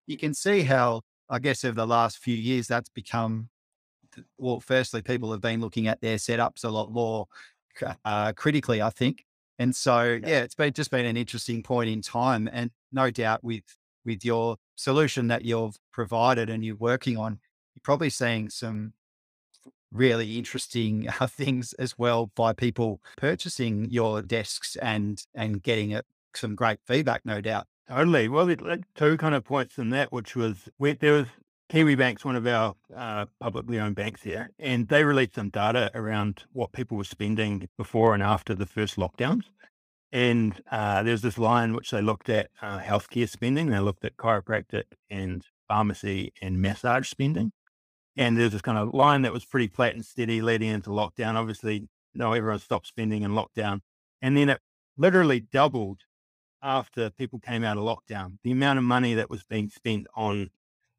you 0.06 0.18
can 0.18 0.34
see 0.34 0.62
how, 0.62 1.00
I 1.30 1.38
guess, 1.38 1.64
over 1.64 1.76
the 1.76 1.86
last 1.86 2.18
few 2.18 2.36
years, 2.36 2.66
that's 2.66 2.90
become 2.90 3.48
well, 4.38 4.60
firstly, 4.60 5.02
people 5.02 5.30
have 5.30 5.40
been 5.40 5.60
looking 5.60 5.86
at 5.86 6.00
their 6.00 6.16
setups 6.16 6.64
a 6.64 6.68
lot 6.68 6.90
more 6.90 7.26
uh, 8.04 8.32
critically, 8.32 8.82
I 8.82 8.90
think. 8.90 9.24
And 9.58 9.74
so, 9.74 10.02
yeah. 10.02 10.28
yeah, 10.28 10.40
it's 10.40 10.54
been 10.54 10.72
just 10.72 10.90
been 10.90 11.06
an 11.06 11.16
interesting 11.16 11.62
point 11.62 11.90
in 11.90 12.02
time, 12.02 12.48
and 12.52 12.70
no 12.92 13.10
doubt 13.10 13.44
with 13.44 13.64
with 14.04 14.24
your 14.24 14.56
solution 14.76 15.28
that 15.28 15.44
you've 15.44 15.76
provided 15.92 16.48
and 16.48 16.64
you're 16.64 16.76
working 16.76 17.18
on, 17.18 17.38
you're 17.74 17.82
probably 17.82 18.08
seeing 18.08 18.48
some 18.48 18.94
really 19.92 20.38
interesting 20.38 21.08
uh, 21.20 21.26
things 21.26 21.74
as 21.74 21.98
well 21.98 22.30
by 22.34 22.52
people 22.52 23.00
purchasing 23.16 23.90
your 23.90 24.22
desks 24.22 24.76
and 24.76 25.26
and 25.34 25.62
getting 25.62 25.90
it, 25.90 26.06
some 26.36 26.54
great 26.54 26.78
feedback, 26.86 27.22
no 27.24 27.40
doubt. 27.40 27.66
Totally. 27.88 28.28
Well, 28.28 28.48
it, 28.48 28.60
two 28.94 29.16
kind 29.16 29.34
of 29.34 29.44
points 29.44 29.78
in 29.78 29.90
that, 29.90 30.12
which 30.12 30.36
was 30.36 30.68
where 30.76 30.94
there 30.94 31.12
was 31.12 31.26
Kiwibank's 31.70 32.24
one 32.24 32.36
of 32.36 32.46
our 32.46 32.74
uh, 32.96 33.26
publicly 33.40 33.78
owned 33.78 33.94
banks 33.94 34.22
here, 34.22 34.50
and 34.58 34.88
they 34.88 35.04
released 35.04 35.34
some 35.36 35.50
data 35.50 35.90
around 35.94 36.44
what 36.52 36.72
people 36.72 36.96
were 36.96 37.04
spending 37.04 37.68
before 37.76 38.12
and 38.12 38.22
after 38.22 38.54
the 38.54 38.66
first 38.66 38.96
lockdowns. 38.96 39.44
And 40.12 40.60
uh, 40.70 41.04
there's 41.04 41.22
this 41.22 41.38
line 41.38 41.72
which 41.74 41.92
they 41.92 42.02
looked 42.02 42.28
at 42.28 42.50
uh, 42.60 42.80
healthcare 42.80 43.28
spending. 43.28 43.70
They 43.70 43.78
looked 43.78 44.04
at 44.04 44.16
chiropractic 44.16 44.84
and 45.08 45.44
pharmacy 45.68 46.32
and 46.42 46.60
massage 46.60 47.08
spending. 47.08 47.52
And 48.16 48.36
there's 48.36 48.50
this 48.50 48.62
kind 48.62 48.76
of 48.76 48.92
line 48.92 49.22
that 49.22 49.32
was 49.32 49.44
pretty 49.44 49.68
flat 49.68 49.94
and 49.94 50.04
steady 50.04 50.42
leading 50.42 50.70
into 50.70 50.90
lockdown. 50.90 51.36
Obviously, 51.36 51.88
no, 52.12 52.32
everyone 52.32 52.58
stopped 52.58 52.88
spending 52.88 53.22
in 53.22 53.30
lockdown. 53.30 53.80
And 54.20 54.36
then 54.36 54.48
it 54.48 54.60
literally 54.96 55.38
doubled 55.38 56.00
after 56.62 57.10
people 57.10 57.38
came 57.38 57.64
out 57.64 57.76
of 57.76 57.84
lockdown. 57.84 58.38
The 58.42 58.52
amount 58.52 58.78
of 58.78 58.84
money 58.84 59.14
that 59.14 59.30
was 59.30 59.44
being 59.44 59.68
spent 59.68 60.06
on 60.14 60.50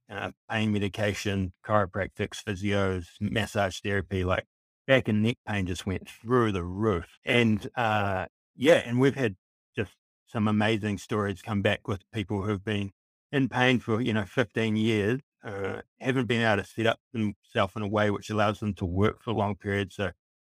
uh, 0.10 0.32
pain 0.50 0.74
medication, 0.74 1.54
chiropractics, 1.66 2.44
physios, 2.44 3.06
massage 3.20 3.80
therapy, 3.80 4.24
like 4.24 4.46
back 4.88 5.08
and 5.08 5.24
neck 5.24 5.38
pain 5.48 5.66
just 5.66 5.86
went 5.86 6.10
through 6.10 6.52
the 6.52 6.64
roof. 6.64 7.18
And 7.24 7.70
uh, 7.76 8.26
yeah, 8.56 8.82
and 8.86 9.00
we've 9.00 9.16
had 9.16 9.36
just 9.76 9.94
some 10.28 10.48
amazing 10.48 10.98
stories 10.98 11.42
come 11.42 11.62
back 11.62 11.88
with 11.88 12.10
people 12.12 12.44
who've 12.44 12.64
been 12.64 12.92
in 13.32 13.48
pain 13.48 13.80
for, 13.80 14.02
you 14.02 14.14
know, 14.14 14.26
15 14.26 14.76
years, 14.76 15.22
uh, 15.44 15.82
haven't 16.00 16.28
been 16.28 16.42
able 16.42 16.62
to 16.62 16.68
set 16.68 16.86
up 16.86 17.00
themselves 17.14 17.76
in 17.76 17.82
a 17.82 17.88
way 17.88 18.12
which 18.12 18.30
allows 18.30 18.60
them 18.60 18.74
to 18.76 18.86
work 18.86 19.24
for 19.24 19.34
long 19.34 19.56
periods. 19.56 19.96
So 19.96 20.12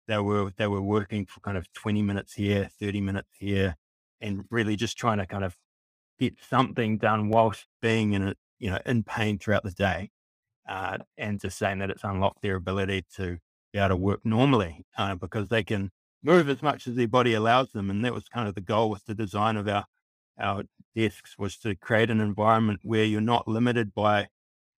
they 0.08 0.18
were, 0.18 0.50
they 0.56 0.66
were 0.66 0.82
working 0.82 1.26
for 1.26 1.40
kind 1.40 1.58
of 1.58 1.70
20 1.74 2.02
minutes 2.02 2.34
here, 2.34 2.70
30 2.80 3.00
minutes 3.02 3.36
here, 3.38 3.76
and 4.22 4.44
really 4.50 4.76
just 4.76 4.96
trying 4.96 5.18
to 5.18 5.26
kind 5.26 5.44
of 5.44 5.56
get 6.18 6.34
something 6.48 6.98
done 6.98 7.28
whilst 7.28 7.66
being 7.82 8.12
in 8.12 8.28
a, 8.28 8.34
you 8.58 8.70
know, 8.70 8.78
in 8.86 9.02
pain 9.02 9.38
throughout 9.38 9.64
the 9.64 9.72
day. 9.72 10.10
Uh, 10.68 10.98
and 11.18 11.40
just 11.40 11.58
saying 11.58 11.80
that 11.80 11.90
it's 11.90 12.04
unlocked 12.04 12.40
their 12.40 12.54
ability 12.54 13.04
to 13.16 13.38
be 13.72 13.78
able 13.78 13.88
to 13.88 13.96
work 13.96 14.20
normally 14.24 14.84
uh, 14.96 15.14
because 15.16 15.48
they 15.48 15.64
can 15.64 15.90
move 16.22 16.48
as 16.48 16.62
much 16.62 16.86
as 16.86 16.94
their 16.94 17.08
body 17.08 17.34
allows 17.34 17.72
them. 17.72 17.90
And 17.90 18.04
that 18.04 18.14
was 18.14 18.28
kind 18.28 18.46
of 18.46 18.54
the 18.54 18.60
goal 18.60 18.88
with 18.88 19.04
the 19.04 19.14
design 19.14 19.56
of 19.56 19.66
our, 19.66 19.86
our 20.38 20.62
desks 20.94 21.36
was 21.36 21.56
to 21.58 21.74
create 21.74 22.10
an 22.10 22.20
environment 22.20 22.80
where 22.84 23.04
you're 23.04 23.20
not 23.20 23.48
limited 23.48 23.92
by 23.92 24.28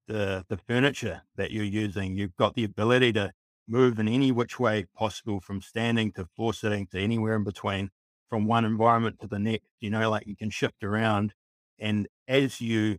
the, 0.09 0.45
the 0.49 0.57
furniture 0.57 1.23
that 1.37 1.51
you're 1.51 1.65
using. 1.65 2.17
You've 2.17 2.37
got 2.37 2.55
the 2.55 2.65
ability 2.65 3.13
to 3.15 3.33
move 3.69 3.99
in 3.99 4.09
any 4.09 4.33
which 4.33 4.59
way 4.59 4.87
possible 4.97 5.41
from 5.41 5.61
standing 5.61 6.13
to 6.13 6.27
floor 6.37 6.55
sitting 6.55 6.87
to 6.89 6.99
anywhere 6.99 7.37
in 7.37 7.45
between 7.45 7.91
from 8.29 8.47
one 8.47 8.65
environment 8.65 9.21
to 9.21 9.27
the 9.27 9.39
next, 9.39 9.67
you 9.81 9.91
know, 9.91 10.11
like 10.11 10.27
you 10.27 10.37
can 10.37 10.51
shift 10.51 10.83
around. 10.83 11.33
And 11.79 12.09
as 12.29 12.61
you 12.61 12.99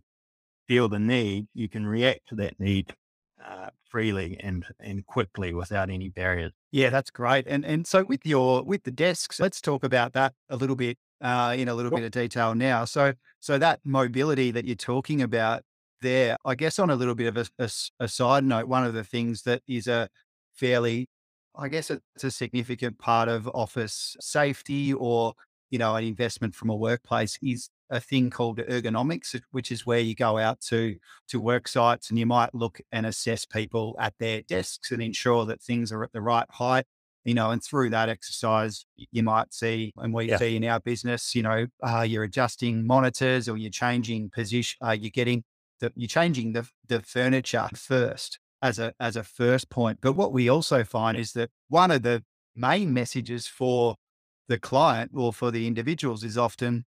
feel 0.68 0.88
the 0.88 0.98
need, 0.98 1.46
you 1.54 1.68
can 1.68 1.86
react 1.86 2.28
to 2.28 2.34
that 2.36 2.58
need 2.60 2.94
uh, 3.44 3.68
freely 3.88 4.38
and 4.40 4.64
and 4.80 5.06
quickly 5.06 5.54
without 5.54 5.90
any 5.90 6.08
barriers. 6.08 6.52
Yeah, 6.72 6.90
that's 6.90 7.10
great. 7.10 7.46
And 7.46 7.64
and 7.64 7.86
so 7.86 8.04
with 8.04 8.24
your 8.24 8.62
with 8.62 8.84
the 8.84 8.90
desks, 8.90 9.40
let's 9.40 9.60
talk 9.60 9.84
about 9.84 10.12
that 10.14 10.34
a 10.48 10.56
little 10.56 10.76
bit 10.76 10.98
uh, 11.20 11.54
in 11.56 11.68
a 11.68 11.74
little 11.74 11.90
bit 11.90 12.04
of 12.04 12.10
detail 12.10 12.54
now. 12.54 12.84
So, 12.84 13.14
so 13.40 13.58
that 13.58 13.80
mobility 13.84 14.50
that 14.50 14.64
you're 14.64 14.76
talking 14.76 15.22
about 15.22 15.62
there, 16.02 16.36
I 16.44 16.54
guess, 16.54 16.78
on 16.78 16.90
a 16.90 16.96
little 16.96 17.14
bit 17.14 17.26
of 17.26 17.36
a, 17.36 17.46
a, 17.58 17.70
a 18.00 18.08
side 18.08 18.44
note, 18.44 18.68
one 18.68 18.84
of 18.84 18.94
the 18.94 19.04
things 19.04 19.42
that 19.42 19.62
is 19.66 19.86
a 19.86 20.08
fairly, 20.54 21.08
I 21.58 21.68
guess, 21.68 21.90
it's 21.90 22.24
a 22.24 22.30
significant 22.30 22.98
part 22.98 23.28
of 23.28 23.48
office 23.48 24.16
safety 24.20 24.92
or 24.92 25.34
you 25.70 25.78
know 25.78 25.96
an 25.96 26.04
investment 26.04 26.54
from 26.54 26.70
a 26.70 26.76
workplace 26.76 27.38
is 27.42 27.70
a 27.90 28.00
thing 28.00 28.30
called 28.30 28.58
ergonomics, 28.58 29.40
which 29.52 29.70
is 29.70 29.86
where 29.86 30.00
you 30.00 30.14
go 30.14 30.38
out 30.38 30.60
to 30.60 30.96
to 31.28 31.40
work 31.40 31.68
sites 31.68 32.10
and 32.10 32.18
you 32.18 32.26
might 32.26 32.54
look 32.54 32.80
and 32.92 33.06
assess 33.06 33.44
people 33.44 33.96
at 33.98 34.14
their 34.18 34.42
desks 34.42 34.90
and 34.90 35.02
ensure 35.02 35.44
that 35.46 35.62
things 35.62 35.92
are 35.92 36.04
at 36.04 36.12
the 36.12 36.20
right 36.20 36.46
height 36.50 36.86
you 37.26 37.34
know, 37.34 37.50
and 37.50 37.62
through 37.62 37.90
that 37.90 38.08
exercise, 38.08 38.86
you 39.10 39.22
might 39.24 39.52
see, 39.52 39.92
and 39.96 40.14
we 40.14 40.28
yeah. 40.28 40.36
see 40.36 40.54
in 40.54 40.64
our 40.64 40.78
business, 40.78 41.34
you 41.34 41.42
know, 41.42 41.66
uh, 41.82 42.02
you're 42.02 42.22
adjusting 42.22 42.86
monitors 42.86 43.48
or 43.48 43.56
you're 43.56 43.68
changing 43.68 44.30
position, 44.30 44.78
uh, 44.86 44.92
you're 44.92 45.10
getting 45.10 45.42
the, 45.80 45.92
you're 45.96 46.06
changing 46.06 46.52
the, 46.52 46.68
the 46.86 47.02
furniture 47.02 47.68
first 47.74 48.38
as 48.62 48.78
a, 48.78 48.92
as 48.98 49.16
a 49.16 49.24
first 49.24 49.70
point. 49.70 49.98
But 50.00 50.12
what 50.12 50.32
we 50.32 50.48
also 50.48 50.84
find 50.84 51.18
is 51.18 51.32
that 51.32 51.50
one 51.68 51.90
of 51.90 52.02
the 52.02 52.24
main 52.54 52.92
messages 52.92 53.46
for 53.46 53.96
the 54.48 54.58
client 54.58 55.10
or 55.14 55.32
for 55.32 55.50
the 55.50 55.66
individuals 55.66 56.24
is 56.24 56.38
often, 56.38 56.84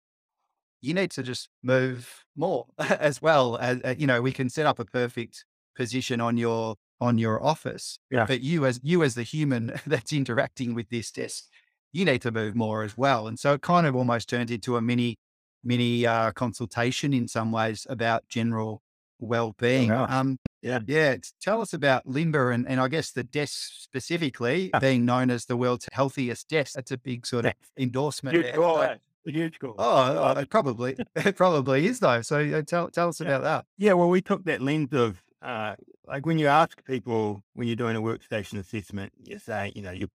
you 0.81 0.95
need 0.95 1.11
to 1.13 1.23
just 1.23 1.49
move 1.63 2.25
more 2.37 2.67
as 2.79 3.21
well 3.21 3.57
as, 3.57 3.81
uh, 3.85 3.95
you 3.97 4.07
know, 4.07 4.23
we 4.23 4.33
can 4.33 4.49
set 4.49 4.67
up 4.67 4.79
a 4.79 4.85
perfect 4.85 5.45
position 5.75 6.21
on 6.21 6.37
your 6.37 6.77
on 7.01 7.19
your 7.19 7.43
office. 7.45 7.99
Yeah. 8.11 8.25
But 8.25 8.41
you 8.41 8.67
as 8.67 8.81
you 8.83 9.03
as 9.03 9.15
the 9.15 9.23
human 9.23 9.73
that's 9.87 10.13
interacting 10.13 10.75
with 10.75 10.89
this 10.89 11.11
desk, 11.11 11.45
you 11.93 12.05
need 12.05 12.23
to 12.23 12.31
move 12.31 12.55
more 12.55 12.83
as 12.83 12.97
well. 12.97 13.27
And 13.27 13.39
so 13.39 13.55
it 13.55 13.63
kind 13.63 13.87
of 13.87 13.95
almost 13.95 14.29
turns 14.29 14.51
into 14.51 14.77
a 14.77 14.81
mini 14.81 15.19
mini 15.65 16.07
uh, 16.07 16.31
consultation 16.33 17.13
in 17.13 17.29
some 17.29 17.53
ways 17.53 17.87
about 17.91 18.29
general 18.29 18.83
well-being. 19.19 19.89
Yeah. 19.89 20.05
Um, 20.05 20.39
yeah. 20.63 20.81
Yeah. 20.87 21.17
Tell 21.41 21.61
us 21.61 21.73
about 21.73 22.07
Limber 22.07 22.51
and, 22.51 22.67
and 22.69 22.81
I 22.81 22.89
guess 22.89 23.13
the 23.13 23.25
desk 23.25 23.73
specifically 23.79 24.71
being 24.81 25.05
known 25.05 25.31
as 25.31 25.45
the 25.45 25.57
world's 25.57 25.89
healthiest 25.93 26.49
desk. 26.49 26.75
That's 26.75 26.91
a 26.91 26.99
big 26.99 27.27
sort 27.27 27.47
of 27.47 27.53
endorsement. 27.77 28.37
Huge 28.37 28.55
call, 28.55 28.81
a 28.81 28.99
huge 29.25 29.59
call. 29.59 29.75
Oh, 29.79 30.33
it 30.33 30.51
probably, 30.51 30.97
it 31.15 31.37
probably 31.37 31.87
is 31.87 32.01
though. 32.01 32.23
So 32.23 32.39
uh, 32.41 32.63
tell, 32.63 32.89
tell 32.89 33.09
us 33.09 33.21
yeah. 33.21 33.27
about 33.29 33.43
that. 33.43 33.65
Yeah. 33.79 33.93
Well, 33.95 34.09
we 34.09 34.21
took 34.21 34.45
that 34.45 34.61
lens 34.61 34.93
of 34.93 35.23
uh, 35.43 35.77
like 36.07 36.27
when 36.27 36.39
you 36.39 36.47
ask 36.47 36.85
people 36.85 37.43
when 37.55 37.69
you're 37.69 37.77
doing 37.77 37.97
a 37.97 38.03
workstation 38.03 38.59
assessment, 38.59 39.13
you 39.25 39.39
say, 39.39 39.73
you 39.75 39.83
know, 39.83 39.91
you're, 39.91 40.09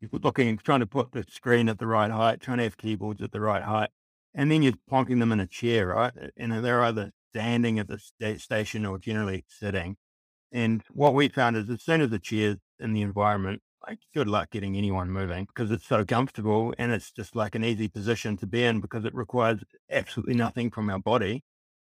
you're 0.00 0.10
looking, 0.12 0.56
trying 0.58 0.80
to 0.80 0.86
put 0.86 1.12
the 1.12 1.24
screen 1.28 1.68
at 1.68 1.78
the 1.78 1.86
right 1.86 2.10
height, 2.10 2.40
trying 2.40 2.58
to 2.58 2.64
have 2.64 2.76
keyboards 2.76 3.22
at 3.22 3.32
the 3.32 3.40
right 3.40 3.62
height, 3.62 3.90
and 4.34 4.50
then 4.50 4.62
you're 4.62 4.74
plonking 4.90 5.18
them 5.18 5.32
in 5.32 5.40
a 5.40 5.46
chair, 5.46 5.88
right? 5.88 6.12
And 6.36 6.52
they're 6.64 6.84
either 6.84 7.12
standing 7.36 7.78
at 7.78 7.86
the 7.86 7.98
sta- 7.98 8.38
station 8.38 8.86
or 8.86 8.98
generally 8.98 9.44
sitting. 9.46 9.96
And 10.52 10.82
what 10.90 11.12
we 11.12 11.28
found 11.28 11.56
is 11.56 11.68
as 11.68 11.82
soon 11.82 12.00
as 12.00 12.08
the 12.08 12.18
chair's 12.18 12.56
in 12.80 12.94
the 12.94 13.02
environment, 13.02 13.60
like 13.86 13.98
good 14.14 14.26
luck 14.26 14.50
getting 14.50 14.76
anyone 14.76 15.10
moving 15.10 15.44
because 15.44 15.70
it's 15.70 15.86
so 15.86 16.02
comfortable 16.04 16.72
and 16.78 16.92
it's 16.92 17.12
just 17.12 17.36
like 17.36 17.54
an 17.54 17.62
easy 17.62 17.88
position 17.88 18.38
to 18.38 18.46
be 18.46 18.64
in 18.64 18.80
because 18.80 19.04
it 19.04 19.14
requires 19.14 19.62
absolutely 19.90 20.34
nothing 20.34 20.70
from 20.70 20.88
our 20.88 20.98
body. 20.98 21.42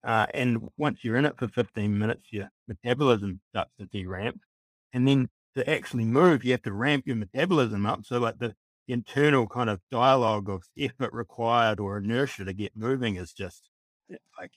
Uh, 0.02 0.26
and 0.34 0.68
once 0.76 0.98
you're 1.02 1.16
in 1.16 1.24
it 1.24 1.38
for 1.38 1.46
15 1.46 1.96
minutes, 1.96 2.26
your 2.30 2.48
metabolism 2.66 3.40
starts 3.50 3.70
to 3.78 3.86
deramp. 3.86 4.40
And 4.92 5.06
then 5.06 5.28
to 5.54 5.68
actually 5.70 6.04
move, 6.04 6.44
you 6.44 6.52
have 6.52 6.62
to 6.62 6.72
ramp 6.72 7.04
your 7.06 7.16
metabolism 7.16 7.86
up. 7.86 8.04
So 8.04 8.18
like 8.18 8.38
the 8.38 8.54
internal 8.88 9.46
kind 9.46 9.70
of 9.70 9.80
dialogue 9.92 10.48
of 10.50 10.64
effort 10.76 11.12
required 11.12 11.78
or 11.78 11.98
inertia 11.98 12.44
to 12.44 12.52
get 12.52 12.76
moving 12.76 13.16
is 13.16 13.32
just 13.32 13.70
like 14.38 14.52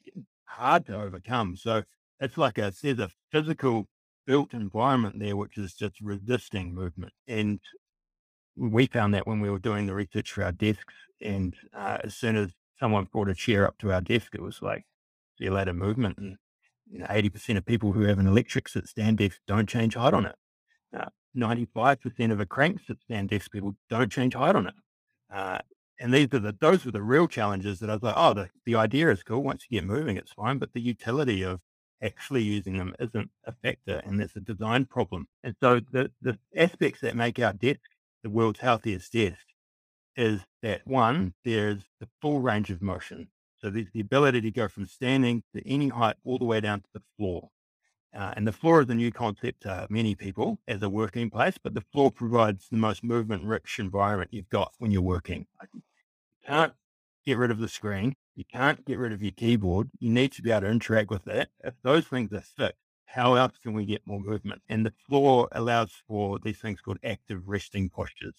hard 0.50 0.86
to 0.88 1.02
overcome. 1.02 1.56
So 1.56 1.84
it's 2.20 2.38
like 2.38 2.58
a, 2.58 2.74
there's 2.82 3.00
a 3.00 3.12
physical 3.32 3.88
built 4.26 4.54
environment 4.54 5.20
there, 5.20 5.36
which 5.36 5.58
is 5.58 5.74
just 5.74 6.00
resisting 6.02 6.74
movement. 6.74 7.14
And 7.28 7.60
we 8.56 8.88
found 8.88 9.14
that 9.14 9.26
when 9.26 9.40
we 9.40 9.50
were 9.50 9.60
doing 9.60 9.86
the 9.86 9.96
research 9.96 10.32
for 10.32 10.44
our 10.44 10.52
desks 10.52 10.94
and 11.22 11.56
uh, 11.74 12.00
as 12.04 12.16
soon 12.16 12.36
as 12.36 12.52
someone 12.80 13.08
brought 13.12 13.30
a 13.30 13.36
chair 13.36 13.66
up 13.66 13.78
to 13.80 13.92
our 13.92 14.02
desk, 14.02 14.36
it 14.36 14.42
was 14.42 14.62
like, 14.62 14.86
see 15.38 15.48
of 15.48 15.76
movement. 15.76 16.18
And 16.18 16.38
you 16.92 17.00
know, 17.00 17.06
80% 17.06 17.58
of 17.58 17.66
people 17.66 17.92
who 17.92 18.02
have 18.02 18.20
an 18.20 18.28
electric 18.28 18.68
sit 18.68 18.88
stand 18.88 19.18
desk 19.18 19.40
don't 19.48 19.70
change 19.70 19.96
height 19.96 20.14
on 20.14 20.26
it. 20.26 20.36
Uh, 20.98 21.06
95% 21.38 22.32
of 22.32 22.40
a 22.40 22.46
crank 22.46 22.80
sit 22.86 23.00
stand 23.02 23.30
desk 23.30 23.52
people 23.52 23.76
don't 23.90 24.12
change 24.12 24.34
height 24.34 24.56
on 24.56 24.68
it. 24.68 24.74
Uh, 25.32 25.60
and 26.00 26.14
these 26.14 26.28
are 26.34 26.40
the, 26.40 26.56
those 26.60 26.86
are 26.86 26.92
the 26.92 27.02
real 27.02 27.28
challenges 27.28 27.80
that 27.80 27.90
I 27.90 27.94
was 27.94 28.04
like, 28.04 28.16
oh, 28.18 28.34
the, 28.34 28.50
the 28.66 28.76
idea 28.76 29.12
is 29.12 29.24
cool. 29.24 29.44
Once 29.44 29.66
you 29.70 29.80
get 29.80 29.88
moving, 29.88 30.18
it's 30.18 30.32
fine. 30.32 30.58
But 30.58 30.74
the 30.74 30.82
utility 30.82 31.44
of 31.44 31.60
actually 32.02 32.44
using 32.44 32.78
them 32.78 32.96
isn't 33.00 33.30
a 33.46 33.54
factor. 33.64 34.02
And 34.06 34.20
that's 34.20 34.36
a 34.36 34.42
design 34.42 34.86
problem. 34.86 35.28
And 35.44 35.56
so 35.62 35.82
the, 35.92 36.12
the 36.22 36.38
aspects 36.56 37.02
that 37.02 37.16
make 37.16 37.40
our 37.40 37.54
desk 37.54 37.82
the 38.24 38.30
world's 38.30 38.60
healthiest 38.60 39.14
desk 39.14 39.46
is 40.16 40.42
that 40.62 40.86
one, 40.86 41.34
there's 41.46 41.84
the 42.00 42.08
full 42.22 42.42
range 42.42 42.70
of 42.70 42.82
motion. 42.82 43.30
So 43.62 43.70
there's 43.70 43.92
the 43.94 44.02
ability 44.02 44.42
to 44.42 44.52
go 44.52 44.68
from 44.68 44.86
standing 44.86 45.44
to 45.56 45.68
any 45.70 45.90
height 45.90 46.16
all 46.26 46.38
the 46.38 46.46
way 46.46 46.60
down 46.60 46.82
to 46.82 46.88
the 46.94 47.02
floor. 47.18 47.50
Uh, 48.14 48.34
and 48.36 48.48
the 48.48 48.52
floor 48.52 48.82
is 48.82 48.90
a 48.90 48.96
new 48.96 49.12
concept 49.12 49.62
to 49.62 49.86
many 49.90 50.16
people 50.16 50.58
as 50.68 50.82
a 50.82 50.90
working 50.90 51.30
place, 51.30 51.58
but 51.62 51.74
the 51.74 51.84
floor 51.94 52.12
provides 52.12 52.68
the 52.70 52.78
most 52.78 53.04
movement 53.04 53.44
rich 53.44 53.78
environment 53.80 54.34
you've 54.34 54.50
got 54.50 54.74
when 54.80 54.92
you're 54.92 55.02
working. 55.02 55.46
Can't 56.50 56.74
get 57.26 57.38
rid 57.38 57.52
of 57.52 57.60
the 57.60 57.68
screen. 57.68 58.16
You 58.36 58.44
can't 58.52 58.84
get 58.86 58.98
rid 58.98 59.14
of 59.14 59.22
your 59.22 59.32
keyboard. 59.32 59.90
You 60.00 60.10
need 60.10 60.32
to 60.34 60.42
be 60.42 60.52
able 60.52 60.62
to 60.62 60.68
interact 60.68 61.12
with 61.12 61.26
that. 61.26 61.50
If 61.64 61.76
those 61.84 62.08
things 62.08 62.34
are 62.34 62.42
fixed, 62.42 62.80
how 63.06 63.36
else 63.36 63.54
can 63.62 63.74
we 63.74 63.86
get 63.86 64.02
more 64.06 64.20
movement? 64.20 64.62
And 64.68 64.86
the 64.86 64.94
floor 65.08 65.48
allows 65.52 65.92
for 66.08 66.40
these 66.40 66.58
things 66.58 66.82
called 66.82 66.98
active 67.04 67.48
resting 67.48 67.90
postures 67.90 68.34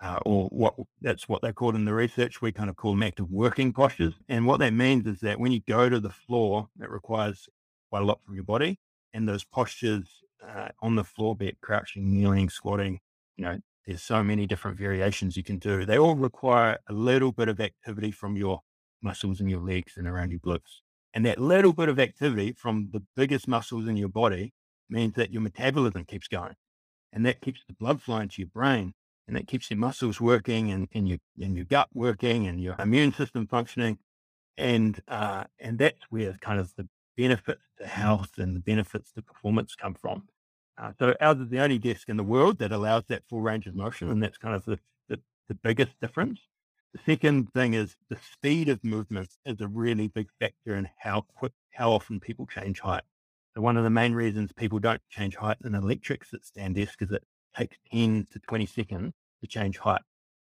uh, 0.00 0.18
or 0.24 0.48
what 0.50 0.74
that's 1.00 1.28
what 1.28 1.42
they're 1.42 1.52
called 1.52 1.74
in 1.74 1.84
the 1.84 1.94
research. 1.94 2.40
We 2.40 2.52
kind 2.52 2.70
of 2.70 2.76
call 2.76 2.92
them 2.92 3.02
active 3.02 3.30
working 3.30 3.72
postures. 3.72 4.14
And 4.28 4.46
what 4.46 4.60
that 4.60 4.72
means 4.72 5.06
is 5.06 5.20
that 5.20 5.38
when 5.38 5.52
you 5.52 5.60
go 5.66 5.88
to 5.88 6.00
the 6.00 6.10
floor, 6.10 6.68
it 6.80 6.90
requires 6.90 7.48
quite 7.90 8.02
a 8.02 8.06
lot 8.06 8.20
from 8.24 8.34
your 8.34 8.44
body. 8.44 8.78
And 9.12 9.28
those 9.28 9.44
postures 9.44 10.06
uh, 10.46 10.68
on 10.80 10.94
the 10.94 11.04
floor, 11.04 11.34
be 11.36 11.48
it 11.48 11.60
crouching, 11.60 12.10
kneeling, 12.10 12.48
squatting, 12.48 13.00
you 13.36 13.44
know, 13.44 13.58
there's 13.86 14.02
so 14.02 14.22
many 14.22 14.46
different 14.46 14.78
variations 14.78 15.36
you 15.36 15.42
can 15.42 15.58
do. 15.58 15.84
They 15.84 15.98
all 15.98 16.14
require 16.14 16.78
a 16.88 16.92
little 16.92 17.32
bit 17.32 17.48
of 17.48 17.60
activity 17.60 18.10
from 18.10 18.36
your 18.36 18.60
muscles 19.02 19.40
in 19.40 19.48
your 19.48 19.60
legs 19.60 19.94
and 19.96 20.06
around 20.06 20.30
your 20.30 20.40
glutes. 20.40 20.80
And 21.14 21.24
that 21.26 21.40
little 21.40 21.72
bit 21.72 21.88
of 21.88 21.98
activity 21.98 22.52
from 22.52 22.90
the 22.92 23.02
biggest 23.16 23.48
muscles 23.48 23.88
in 23.88 23.96
your 23.96 24.08
body 24.08 24.52
means 24.88 25.14
that 25.14 25.32
your 25.32 25.42
metabolism 25.42 26.04
keeps 26.04 26.28
going. 26.28 26.54
And 27.12 27.26
that 27.26 27.40
keeps 27.40 27.60
the 27.66 27.74
blood 27.74 28.00
flowing 28.00 28.28
to 28.28 28.42
your 28.42 28.48
brain 28.48 28.94
and 29.26 29.36
that 29.36 29.46
keeps 29.46 29.70
your 29.70 29.78
muscles 29.78 30.20
working 30.20 30.72
and, 30.72 30.88
and 30.92 31.08
your 31.08 31.18
and 31.40 31.54
your 31.54 31.64
gut 31.64 31.88
working 31.94 32.48
and 32.48 32.60
your 32.60 32.74
immune 32.80 33.12
system 33.12 33.46
functioning. 33.46 33.98
And 34.58 35.00
uh, 35.06 35.44
and 35.60 35.78
that's 35.78 36.02
where 36.10 36.36
kind 36.40 36.58
of 36.58 36.74
the 36.76 36.88
benefits 37.16 37.62
to 37.78 37.86
health 37.86 38.38
and 38.38 38.56
the 38.56 38.60
benefits 38.60 39.12
to 39.12 39.22
performance 39.22 39.76
come 39.76 39.94
from. 39.94 40.24
Uh, 40.80 40.92
so 40.98 41.14
ours 41.20 41.38
is 41.38 41.48
the 41.50 41.60
only 41.60 41.78
desk 41.78 42.08
in 42.08 42.16
the 42.16 42.24
world 42.24 42.58
that 42.58 42.72
allows 42.72 43.04
that 43.08 43.22
full 43.28 43.42
range 43.42 43.66
of 43.66 43.74
motion, 43.74 44.10
and 44.10 44.22
that's 44.22 44.38
kind 44.38 44.54
of 44.54 44.64
the, 44.64 44.78
the, 45.08 45.20
the 45.48 45.54
biggest 45.54 45.92
difference. 46.00 46.40
The 46.94 47.00
second 47.04 47.52
thing 47.52 47.74
is 47.74 47.96
the 48.08 48.16
speed 48.32 48.68
of 48.70 48.82
movement 48.82 49.28
is 49.44 49.60
a 49.60 49.68
really 49.68 50.08
big 50.08 50.28
factor 50.40 50.74
in 50.74 50.88
how 50.98 51.26
quick, 51.36 51.52
how 51.72 51.92
often 51.92 52.18
people 52.18 52.46
change 52.46 52.80
height. 52.80 53.02
So 53.54 53.60
one 53.60 53.76
of 53.76 53.84
the 53.84 53.90
main 53.90 54.14
reasons 54.14 54.52
people 54.52 54.78
don't 54.78 55.02
change 55.10 55.36
height 55.36 55.58
in 55.64 55.74
electric 55.74 56.24
sit 56.24 56.44
stand 56.44 56.76
desk 56.76 57.02
is 57.02 57.12
it 57.12 57.22
takes 57.54 57.76
10 57.92 58.26
to 58.32 58.38
20 58.38 58.66
seconds 58.66 59.12
to 59.42 59.46
change 59.46 59.76
height. 59.78 60.02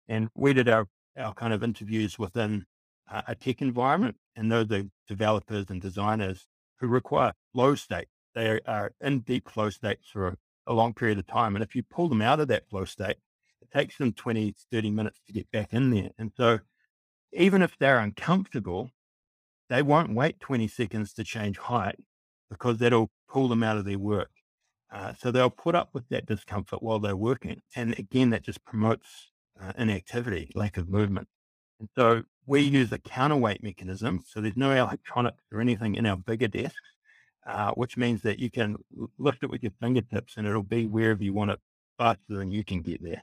And 0.08 0.28
we 0.34 0.52
did 0.52 0.68
our, 0.68 0.88
our 1.16 1.34
kind 1.34 1.52
of 1.52 1.62
interviews 1.62 2.18
within 2.18 2.66
uh, 3.10 3.22
a 3.28 3.34
tech 3.36 3.62
environment, 3.62 4.16
and 4.34 4.50
those 4.50 4.70
are 4.72 4.82
developers 5.06 5.66
and 5.68 5.80
designers 5.80 6.46
who 6.80 6.88
require 6.88 7.32
low 7.54 7.76
state. 7.76 8.08
They 8.36 8.60
are 8.66 8.92
in 9.00 9.20
deep 9.20 9.48
flow 9.48 9.70
states 9.70 10.08
for 10.12 10.36
a, 10.66 10.72
long 10.74 10.92
period 10.92 11.18
of 11.18 11.26
time. 11.26 11.56
And 11.56 11.62
if 11.62 11.74
you 11.74 11.82
pull 11.82 12.08
them 12.08 12.20
out 12.20 12.38
of 12.38 12.48
that 12.48 12.68
flow 12.68 12.84
state, 12.84 13.16
it 13.62 13.70
takes 13.72 13.96
them 13.96 14.12
20, 14.12 14.54
30 14.70 14.90
minutes 14.90 15.20
to 15.26 15.32
get 15.32 15.50
back 15.50 15.72
in 15.72 15.90
there. 15.90 16.10
And 16.18 16.30
so 16.36 16.58
even 17.32 17.62
if 17.62 17.78
they're 17.78 17.98
uncomfortable, 17.98 18.90
they 19.70 19.80
won't 19.80 20.14
wait 20.14 20.38
20 20.38 20.68
seconds 20.68 21.14
to 21.14 21.24
change 21.24 21.56
height 21.56 21.96
because 22.50 22.76
that'll 22.78 23.10
pull 23.28 23.48
them 23.48 23.62
out 23.62 23.78
of 23.78 23.86
their 23.86 23.98
work. 23.98 24.30
Uh, 24.92 25.14
so 25.18 25.30
they'll 25.30 25.48
put 25.48 25.74
up 25.74 25.90
with 25.94 26.06
that 26.10 26.26
discomfort 26.26 26.82
while 26.82 26.98
they're 26.98 27.16
working. 27.16 27.62
And 27.74 27.98
again, 27.98 28.30
that 28.30 28.42
just 28.42 28.64
promotes 28.64 29.30
uh, 29.60 29.72
inactivity, 29.78 30.52
lack 30.54 30.76
of 30.76 30.90
movement. 30.90 31.26
And 31.80 31.88
so 31.96 32.24
we 32.44 32.60
use 32.60 32.92
a 32.92 32.98
counterweight 32.98 33.62
mechanism. 33.62 34.22
So 34.26 34.40
there's 34.40 34.56
no 34.56 34.72
electronics 34.72 35.42
or 35.50 35.60
anything 35.60 35.94
in 35.94 36.04
our 36.06 36.16
bigger 36.16 36.48
desks, 36.48 36.76
uh, 37.46 37.72
which 37.72 37.96
means 37.96 38.22
that 38.22 38.38
you 38.38 38.50
can 38.50 38.76
lift 39.18 39.42
it 39.42 39.50
with 39.50 39.62
your 39.62 39.72
fingertips 39.80 40.36
and 40.36 40.46
it'll 40.46 40.62
be 40.62 40.86
wherever 40.86 41.22
you 41.22 41.32
want 41.32 41.50
it 41.50 41.60
faster 41.98 42.36
than 42.36 42.50
you 42.50 42.64
can 42.64 42.82
get 42.82 43.02
there. 43.02 43.22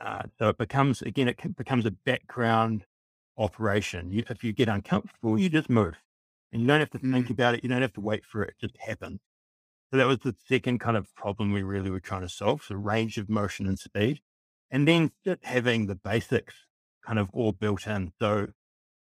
Uh, 0.00 0.22
so 0.38 0.48
it 0.48 0.58
becomes, 0.58 1.02
again, 1.02 1.28
it 1.28 1.56
becomes 1.56 1.86
a 1.86 1.90
background 1.90 2.84
operation. 3.38 4.10
You, 4.10 4.24
if 4.28 4.42
you 4.42 4.52
get 4.52 4.68
uncomfortable, 4.68 5.38
you 5.38 5.48
just 5.48 5.70
move 5.70 5.94
and 6.52 6.62
you 6.62 6.68
don't 6.68 6.80
have 6.80 6.90
to 6.90 6.98
think 6.98 7.26
Mm. 7.26 7.30
about 7.30 7.54
it. 7.54 7.62
You 7.62 7.68
don't 7.68 7.82
have 7.82 7.92
to 7.94 8.00
wait 8.00 8.24
for 8.24 8.42
it. 8.42 8.50
It 8.50 8.66
just 8.66 8.76
happens. 8.78 9.20
So 9.90 9.98
that 9.98 10.06
was 10.06 10.20
the 10.20 10.34
second 10.48 10.78
kind 10.80 10.96
of 10.96 11.14
problem 11.14 11.52
we 11.52 11.62
really 11.62 11.90
were 11.90 12.00
trying 12.00 12.22
to 12.22 12.28
solve. 12.28 12.62
So 12.62 12.74
range 12.76 13.18
of 13.18 13.28
motion 13.28 13.66
and 13.66 13.78
speed. 13.78 14.20
And 14.70 14.86
then 14.86 15.12
just 15.24 15.44
having 15.44 15.86
the 15.86 15.96
basics 15.96 16.54
kind 17.04 17.18
of 17.18 17.28
all 17.32 17.52
built 17.52 17.86
in. 17.86 18.12
So 18.20 18.48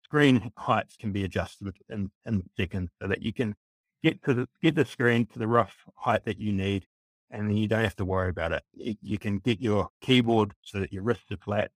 screen 0.03 0.51
heights 0.57 0.95
can 0.97 1.11
be 1.11 1.23
adjusted 1.23 1.77
in, 1.89 2.11
in 2.25 2.49
seconds 2.57 2.91
so 3.01 3.07
that 3.07 3.21
you 3.21 3.33
can 3.33 3.55
get 4.03 4.23
to 4.23 4.33
the, 4.33 4.47
get 4.61 4.75
the 4.75 4.85
screen 4.85 5.25
to 5.27 5.39
the 5.39 5.47
rough 5.47 5.75
height 5.95 6.25
that 6.25 6.39
you 6.39 6.51
need. 6.51 6.85
And 7.31 7.49
then 7.49 7.57
you 7.57 7.67
don't 7.67 7.83
have 7.83 7.95
to 7.95 8.05
worry 8.05 8.29
about 8.29 8.51
it. 8.51 8.63
You, 8.73 8.95
you 9.01 9.17
can 9.17 9.39
get 9.39 9.59
your 9.59 9.89
keyboard 10.01 10.53
so 10.61 10.79
that 10.79 10.93
your 10.93 11.01
wrists 11.01 11.31
are 11.31 11.37
flat 11.37 11.71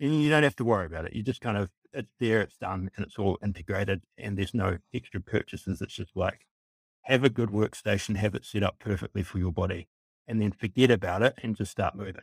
and 0.00 0.22
you 0.22 0.28
don't 0.28 0.42
have 0.42 0.56
to 0.56 0.64
worry 0.64 0.86
about 0.86 1.06
it. 1.06 1.14
You 1.14 1.22
just 1.22 1.40
kind 1.40 1.56
of, 1.56 1.70
it's 1.92 2.12
there, 2.20 2.42
it's 2.42 2.58
done, 2.58 2.90
and 2.96 3.06
it's 3.06 3.18
all 3.18 3.38
integrated, 3.42 4.02
and 4.18 4.36
there's 4.36 4.52
no 4.52 4.78
extra 4.92 5.20
purchases. 5.20 5.80
It's 5.80 5.94
just 5.94 6.16
like 6.16 6.44
have 7.02 7.24
a 7.24 7.30
good 7.30 7.50
workstation, 7.50 8.16
have 8.16 8.34
it 8.34 8.44
set 8.44 8.62
up 8.62 8.78
perfectly 8.78 9.22
for 9.22 9.38
your 9.38 9.52
body, 9.52 9.88
and 10.26 10.42
then 10.42 10.52
forget 10.52 10.90
about 10.90 11.22
it 11.22 11.34
and 11.42 11.56
just 11.56 11.70
start 11.70 11.94
moving. 11.94 12.16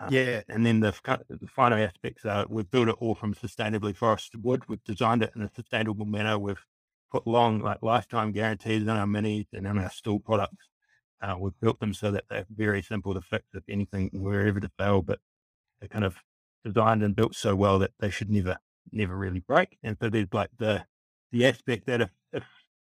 Uh, 0.00 0.08
Yeah. 0.10 0.42
And 0.48 0.64
then 0.66 0.80
the, 0.80 0.92
the 1.28 1.46
final 1.48 1.78
aspects 1.78 2.24
are 2.24 2.46
we've 2.48 2.70
built 2.70 2.88
it 2.88 2.96
all 3.00 3.14
from 3.14 3.34
sustainably 3.34 3.96
forested 3.96 4.44
wood. 4.44 4.68
We've 4.68 4.84
designed 4.84 5.22
it 5.22 5.32
in 5.34 5.42
a 5.42 5.50
sustainable 5.54 6.06
manner. 6.06 6.38
We've 6.38 6.64
put 7.12 7.26
long, 7.26 7.60
like 7.60 7.82
lifetime 7.82 8.32
guarantees 8.32 8.88
on 8.88 8.96
our 8.96 9.06
minis 9.06 9.46
and 9.52 9.66
on 9.66 9.78
our 9.78 9.90
stool 9.90 10.18
products. 10.18 10.66
Uh, 11.20 11.36
we've 11.38 11.60
built 11.60 11.78
them 11.78 11.94
so 11.94 12.10
that 12.10 12.24
they're 12.28 12.46
very 12.56 12.82
simple 12.82 13.14
to 13.14 13.20
fix 13.20 13.44
if 13.54 13.62
anything 13.68 14.10
were 14.14 14.40
ever 14.46 14.58
to 14.60 14.70
fail, 14.78 15.02
but 15.02 15.20
they're 15.78 15.88
kind 15.88 16.04
of 16.04 16.16
designed 16.64 17.02
and 17.02 17.14
built 17.14 17.34
so 17.34 17.54
well 17.54 17.78
that 17.78 17.92
they 18.00 18.10
should 18.10 18.30
never, 18.30 18.56
never 18.90 19.16
really 19.16 19.40
break. 19.40 19.78
And 19.82 19.96
so 20.00 20.08
there's 20.08 20.32
like 20.32 20.50
the, 20.58 20.84
the 21.30 21.46
aspect 21.46 21.86
that 21.86 22.00
if, 22.00 22.10
if 22.32 22.44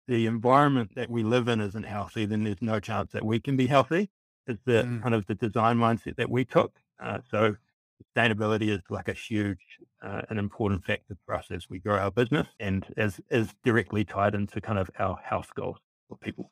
the 0.08 0.26
environment 0.28 0.92
that 0.96 1.10
we 1.10 1.24
live 1.24 1.48
in 1.48 1.60
isn't 1.60 1.84
healthy, 1.84 2.26
then 2.26 2.44
there's 2.44 2.62
no 2.62 2.80
chance 2.80 3.12
that 3.14 3.26
we 3.26 3.40
can 3.40 3.58
be 3.58 3.68
healthy. 3.68 4.10
It's 4.48 4.62
the 4.66 4.84
Mm. 4.84 5.02
kind 5.02 5.16
of 5.16 5.26
the 5.26 5.36
design 5.36 5.78
mindset 5.78 6.18
that 6.18 6.30
we 6.30 6.46
took. 6.46 6.80
Uh, 7.02 7.20
so 7.32 7.56
sustainability 8.16 8.70
is 8.70 8.82
like 8.90 9.08
a 9.08 9.14
huge, 9.14 9.80
uh, 10.02 10.24
an 10.30 10.38
important 10.38 10.84
factor 10.86 11.18
for 11.26 11.36
us 11.36 11.48
as 11.52 11.70
we 11.70 11.80
grow 11.80 11.98
our 11.98 12.12
business 12.12 12.48
and 12.60 12.94
as 12.98 13.22
is 13.30 13.54
directly 13.64 14.06
tied 14.06 14.36
into 14.36 14.62
kind 14.62 14.80
of 14.80 14.90
our 15.00 15.18
health 15.18 15.50
goals 15.56 15.78
for 16.08 16.18
people. 16.18 16.52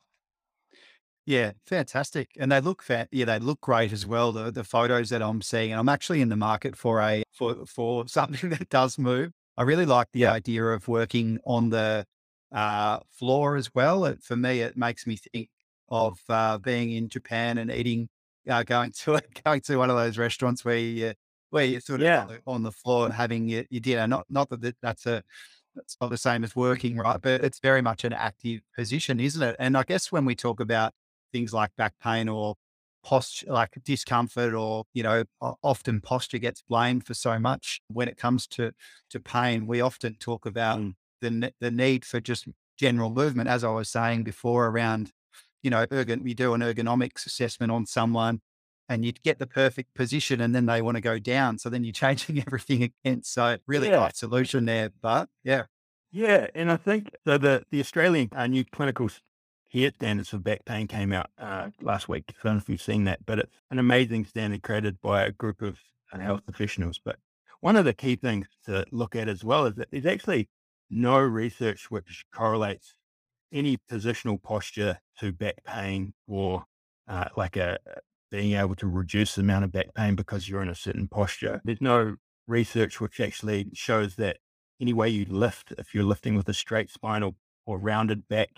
Yeah, 1.24 1.52
fantastic. 1.66 2.30
And 2.38 2.50
they 2.50 2.60
look 2.60 2.82
fa- 2.82 3.08
yeah, 3.12 3.26
they 3.26 3.38
look 3.38 3.60
great 3.60 3.92
as 3.92 4.04
well. 4.06 4.32
The 4.32 4.50
the 4.50 4.64
photos 4.64 5.10
that 5.10 5.22
I'm 5.22 5.40
seeing, 5.40 5.70
and 5.70 5.78
I'm 5.78 5.88
actually 5.88 6.20
in 6.20 6.28
the 6.30 6.36
market 6.36 6.76
for 6.76 7.00
a 7.00 7.22
for 7.32 7.64
for 7.66 8.08
something 8.08 8.50
that 8.50 8.68
does 8.68 8.98
move. 8.98 9.32
I 9.56 9.62
really 9.62 9.86
like 9.86 10.08
the 10.12 10.24
Yeah. 10.24 10.32
idea 10.32 10.64
of 10.64 10.88
working 10.88 11.38
on 11.44 11.70
the 11.70 12.06
uh, 12.50 13.00
floor 13.10 13.56
as 13.56 13.72
well. 13.74 14.04
It, 14.04 14.22
for 14.22 14.34
me, 14.36 14.60
it 14.62 14.76
makes 14.76 15.06
me 15.06 15.16
think 15.16 15.50
of 15.88 16.18
uh, 16.28 16.58
being 16.58 16.90
in 16.92 17.08
Japan 17.08 17.58
and 17.58 17.70
eating, 17.70 18.08
uh, 18.48 18.62
going 18.64 18.90
to 18.92 19.22
going 19.44 19.60
to 19.62 19.76
one 19.76 19.90
of 19.90 19.96
those 19.96 20.18
restaurants 20.18 20.64
where 20.64 20.76
you 20.78 21.14
where 21.52 21.64
you're 21.66 21.80
sort 21.82 22.02
of 22.02 22.06
Yeah. 22.06 22.22
on 22.22 22.28
the, 22.28 22.42
on 22.46 22.62
the 22.64 22.72
floor 22.72 23.06
and 23.06 23.14
having 23.14 23.48
your, 23.48 23.64
your 23.70 23.80
dinner. 23.82 24.06
Not 24.08 24.26
not 24.30 24.50
that 24.50 24.62
that- 24.62 24.78
that's 24.82 25.06
a 25.06 25.22
that's 25.76 25.96
not 26.00 26.10
the 26.10 26.18
same 26.18 26.44
as 26.44 26.56
working, 26.56 26.96
right? 26.98 27.20
But 27.20 27.44
it's 27.44 27.60
very 27.60 27.82
much 27.82 28.04
an 28.04 28.12
active 28.14 28.62
position, 28.76 29.20
isn't 29.20 29.42
it? 29.42 29.56
And 29.58 29.76
I 29.76 29.84
guess 29.84 30.12
when 30.12 30.24
we 30.26 30.34
talk 30.34 30.60
about 30.60 30.92
things 31.32 31.52
like 31.54 31.74
back 31.76 31.94
pain 32.02 32.28
or 32.28 32.56
posture, 33.04 33.46
like 33.52 33.70
discomfort, 33.84 34.54
or 34.54 34.84
you 34.94 35.02
know, 35.02 35.24
often 35.62 36.00
posture 36.00 36.38
gets 36.38 36.62
blamed 36.62 37.06
for 37.06 37.14
so 37.14 37.38
much 37.38 37.80
when 37.88 38.08
it 38.08 38.16
comes 38.18 38.46
to 38.48 38.72
to 39.10 39.20
pain. 39.20 39.66
We 39.66 39.80
often 39.80 40.16
talk 40.16 40.46
about 40.46 40.78
Mm. 40.80 40.94
the 41.22 41.52
the 41.60 41.70
need 41.70 42.04
for 42.04 42.20
just 42.20 42.48
general 42.78 43.10
movement, 43.10 43.48
as 43.48 43.64
I 43.64 43.70
was 43.70 43.88
saying 43.90 44.24
before, 44.24 44.66
around 44.68 45.12
you 45.62 45.70
know, 45.70 45.86
ergon. 45.86 46.22
We 46.22 46.34
do 46.34 46.54
an 46.54 46.60
ergonomics 46.60 47.26
assessment 47.26 47.72
on 47.72 47.86
someone. 47.86 48.40
And 48.92 49.04
you'd 49.04 49.22
get 49.22 49.38
the 49.38 49.46
perfect 49.46 49.94
position, 49.94 50.40
and 50.40 50.54
then 50.54 50.66
they 50.66 50.82
want 50.82 50.96
to 50.96 51.00
go 51.00 51.18
down. 51.18 51.58
So 51.58 51.70
then 51.70 51.84
you're 51.84 51.92
changing 52.04 52.38
everything 52.40 52.82
again. 52.84 53.22
So 53.24 53.58
really 53.66 53.88
Yeah. 53.88 53.98
nice 53.98 54.18
solution 54.18 54.64
there. 54.66 54.90
But 55.00 55.28
yeah, 55.44 55.66
Yeah, 56.10 56.48
and 56.54 56.70
I 56.70 56.76
think 56.76 57.10
so. 57.26 57.38
The 57.38 57.64
the 57.70 57.80
Australian 57.80 58.28
uh, 58.32 58.46
new 58.46 58.64
clinical 58.64 59.08
care 59.70 59.92
standards 59.94 60.28
for 60.28 60.38
back 60.38 60.64
pain 60.66 60.86
came 60.86 61.12
out 61.12 61.30
uh, 61.38 61.70
last 61.80 62.08
week. 62.08 62.24
I 62.28 62.34
don't 62.44 62.54
know 62.56 62.58
if 62.58 62.68
you've 62.68 62.82
seen 62.82 63.04
that, 63.04 63.24
but 63.24 63.38
it's 63.38 63.56
an 63.70 63.78
amazing 63.78 64.26
standard 64.26 64.62
created 64.62 65.00
by 65.00 65.22
a 65.24 65.32
group 65.32 65.62
of 65.62 65.80
uh, 66.12 66.18
health 66.18 66.44
professionals. 66.44 67.00
But 67.02 67.18
one 67.60 67.76
of 67.76 67.84
the 67.86 67.94
key 67.94 68.16
things 68.16 68.48
to 68.64 68.84
look 68.92 69.16
at 69.16 69.28
as 69.28 69.42
well 69.44 69.66
is 69.66 69.76
that 69.76 69.90
there's 69.90 70.06
actually 70.06 70.50
no 70.90 71.18
research 71.18 71.90
which 71.90 72.26
correlates 72.32 72.94
any 73.52 73.78
positional 73.78 74.42
posture 74.42 75.00
to 75.18 75.32
back 75.32 75.64
pain 75.64 76.14
or 76.26 76.66
uh, 77.08 77.28
like 77.36 77.56
a 77.56 77.78
being 78.32 78.54
able 78.54 78.74
to 78.74 78.88
reduce 78.88 79.34
the 79.34 79.42
amount 79.42 79.62
of 79.62 79.70
back 79.70 79.94
pain 79.94 80.16
because 80.16 80.48
you're 80.48 80.62
in 80.62 80.70
a 80.70 80.74
certain 80.74 81.06
posture. 81.06 81.60
There's 81.64 81.82
no 81.82 82.16
research 82.48 83.00
which 83.00 83.20
actually 83.20 83.68
shows 83.74 84.16
that 84.16 84.38
any 84.80 84.94
way 84.94 85.10
you 85.10 85.26
lift, 85.26 85.72
if 85.78 85.94
you're 85.94 86.02
lifting 86.02 86.34
with 86.34 86.48
a 86.48 86.54
straight 86.54 86.90
spine 86.90 87.22
or, 87.22 87.34
or 87.66 87.78
rounded 87.78 88.26
back, 88.26 88.48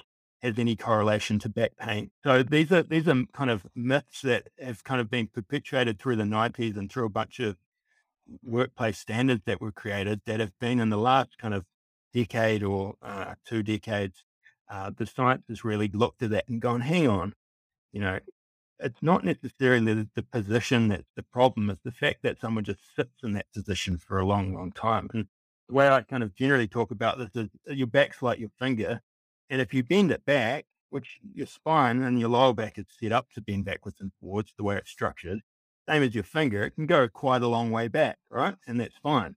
has 0.42 0.58
any 0.58 0.76
correlation 0.76 1.38
to 1.40 1.48
back 1.48 1.72
pain. 1.76 2.10
So 2.22 2.42
these 2.42 2.70
are 2.70 2.82
these 2.84 3.08
are 3.08 3.24
kind 3.32 3.50
of 3.50 3.66
myths 3.74 4.22
that 4.22 4.48
have 4.60 4.84
kind 4.84 5.00
of 5.00 5.10
been 5.10 5.26
perpetuated 5.26 5.98
through 5.98 6.16
the 6.16 6.24
90s 6.24 6.76
and 6.76 6.90
through 6.90 7.06
a 7.06 7.10
bunch 7.10 7.40
of 7.40 7.56
workplace 8.42 8.98
standards 8.98 9.42
that 9.46 9.60
were 9.60 9.72
created 9.72 10.20
that 10.26 10.40
have 10.40 10.52
been 10.60 10.78
in 10.78 10.90
the 10.90 10.98
last 10.98 11.36
kind 11.38 11.52
of 11.52 11.64
decade 12.12 12.62
or 12.62 12.94
uh, 13.02 13.34
two 13.44 13.62
decades. 13.62 14.24
Uh, 14.70 14.90
the 14.96 15.06
science 15.06 15.44
has 15.48 15.64
really 15.64 15.88
looked 15.88 16.22
at 16.22 16.30
that 16.30 16.48
and 16.48 16.60
gone, 16.60 16.80
hang 16.80 17.08
on, 17.08 17.34
you 17.92 18.00
know, 18.00 18.18
it's 18.84 19.02
not 19.02 19.24
necessarily 19.24 19.94
the, 19.94 20.08
the 20.14 20.22
position 20.22 20.88
that's 20.88 21.10
the 21.16 21.22
problem. 21.22 21.70
It's 21.70 21.82
the 21.84 21.90
fact 21.90 22.18
that 22.22 22.40
someone 22.40 22.64
just 22.64 22.80
sits 22.94 23.22
in 23.22 23.32
that 23.32 23.46
position 23.54 23.96
for 23.96 24.18
a 24.18 24.26
long, 24.26 24.54
long 24.54 24.72
time. 24.72 25.08
And 25.14 25.26
the 25.68 25.74
way 25.74 25.88
I 25.88 26.02
kind 26.02 26.22
of 26.22 26.34
generally 26.34 26.68
talk 26.68 26.90
about 26.90 27.18
this 27.18 27.30
is 27.34 27.48
uh, 27.68 27.72
your 27.72 27.86
back's 27.86 28.22
like 28.22 28.38
your 28.38 28.50
finger. 28.58 29.00
And 29.48 29.60
if 29.60 29.72
you 29.72 29.82
bend 29.82 30.12
it 30.12 30.24
back, 30.26 30.66
which 30.90 31.18
your 31.34 31.46
spine 31.46 32.02
and 32.02 32.20
your 32.20 32.28
lower 32.28 32.52
back 32.52 32.78
is 32.78 32.84
set 33.00 33.10
up 33.10 33.30
to 33.32 33.40
bend 33.40 33.64
backwards 33.64 34.00
and 34.00 34.12
forwards, 34.20 34.52
the 34.56 34.64
way 34.64 34.76
it's 34.76 34.90
structured, 34.90 35.40
same 35.88 36.02
as 36.02 36.14
your 36.14 36.24
finger, 36.24 36.64
it 36.64 36.74
can 36.74 36.86
go 36.86 37.08
quite 37.08 37.42
a 37.42 37.48
long 37.48 37.70
way 37.70 37.88
back, 37.88 38.18
right? 38.30 38.54
And 38.66 38.78
that's 38.78 38.96
fine. 39.02 39.34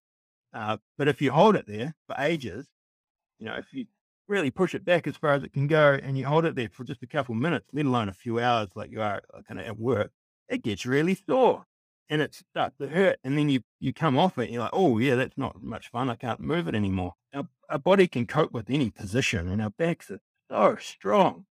Uh, 0.54 0.78
but 0.98 1.08
if 1.08 1.22
you 1.22 1.32
hold 1.32 1.56
it 1.56 1.68
there 1.68 1.96
for 2.06 2.16
ages, 2.20 2.68
you 3.40 3.46
know, 3.46 3.56
if 3.56 3.66
you 3.72 3.86
really 4.28 4.52
push 4.52 4.76
it 4.76 4.86
back 4.86 5.08
as 5.08 5.18
far 5.18 5.32
as 5.34 5.44
it 5.44 5.54
can 5.54 5.68
go 5.68 5.98
and 6.02 6.18
you 6.18 6.26
hold 6.26 6.46
it 6.46 6.56
there 6.56 6.70
for 6.72 6.84
just 6.84 7.04
a 7.04 7.08
couple 7.08 7.34
of 7.36 7.42
minutes, 7.42 7.68
let 7.74 7.86
alone 7.86 8.10
a 8.10 8.14
few 8.14 8.40
hours 8.40 8.70
like 8.76 8.92
you 8.92 9.02
are 9.02 9.22
kind 9.48 9.60
of 9.60 9.66
at 9.66 9.80
work, 9.80 10.12
it 10.50 10.64
gets 10.64 10.86
really 10.86 11.16
sore 11.16 11.66
and 12.10 12.22
it 12.22 12.36
starts 12.36 12.78
to 12.80 12.88
hurt. 12.88 13.20
And 13.24 13.38
then 13.38 13.50
you, 13.50 13.62
you 13.80 13.94
come 13.94 14.18
off 14.18 14.38
it 14.38 14.44
and 14.44 14.54
you're 14.54 14.64
like, 14.64 14.72
oh, 14.74 14.98
yeah, 14.98 15.16
that's 15.16 15.38
not 15.38 15.62
much 15.62 15.90
fun. 15.90 16.10
I 16.10 16.16
can't 16.16 16.40
move 16.40 16.68
it 16.68 16.76
anymore. 16.76 17.14
Our, 17.34 17.48
our 17.70 17.80
body 17.80 18.08
can 18.08 18.26
cope 18.26 18.52
with 18.54 18.70
any 18.70 18.90
position 18.90 19.48
and 19.50 19.62
our 19.62 19.72
backs 19.72 20.10
are 20.12 20.20
so 20.50 20.78
strong. 20.80 21.46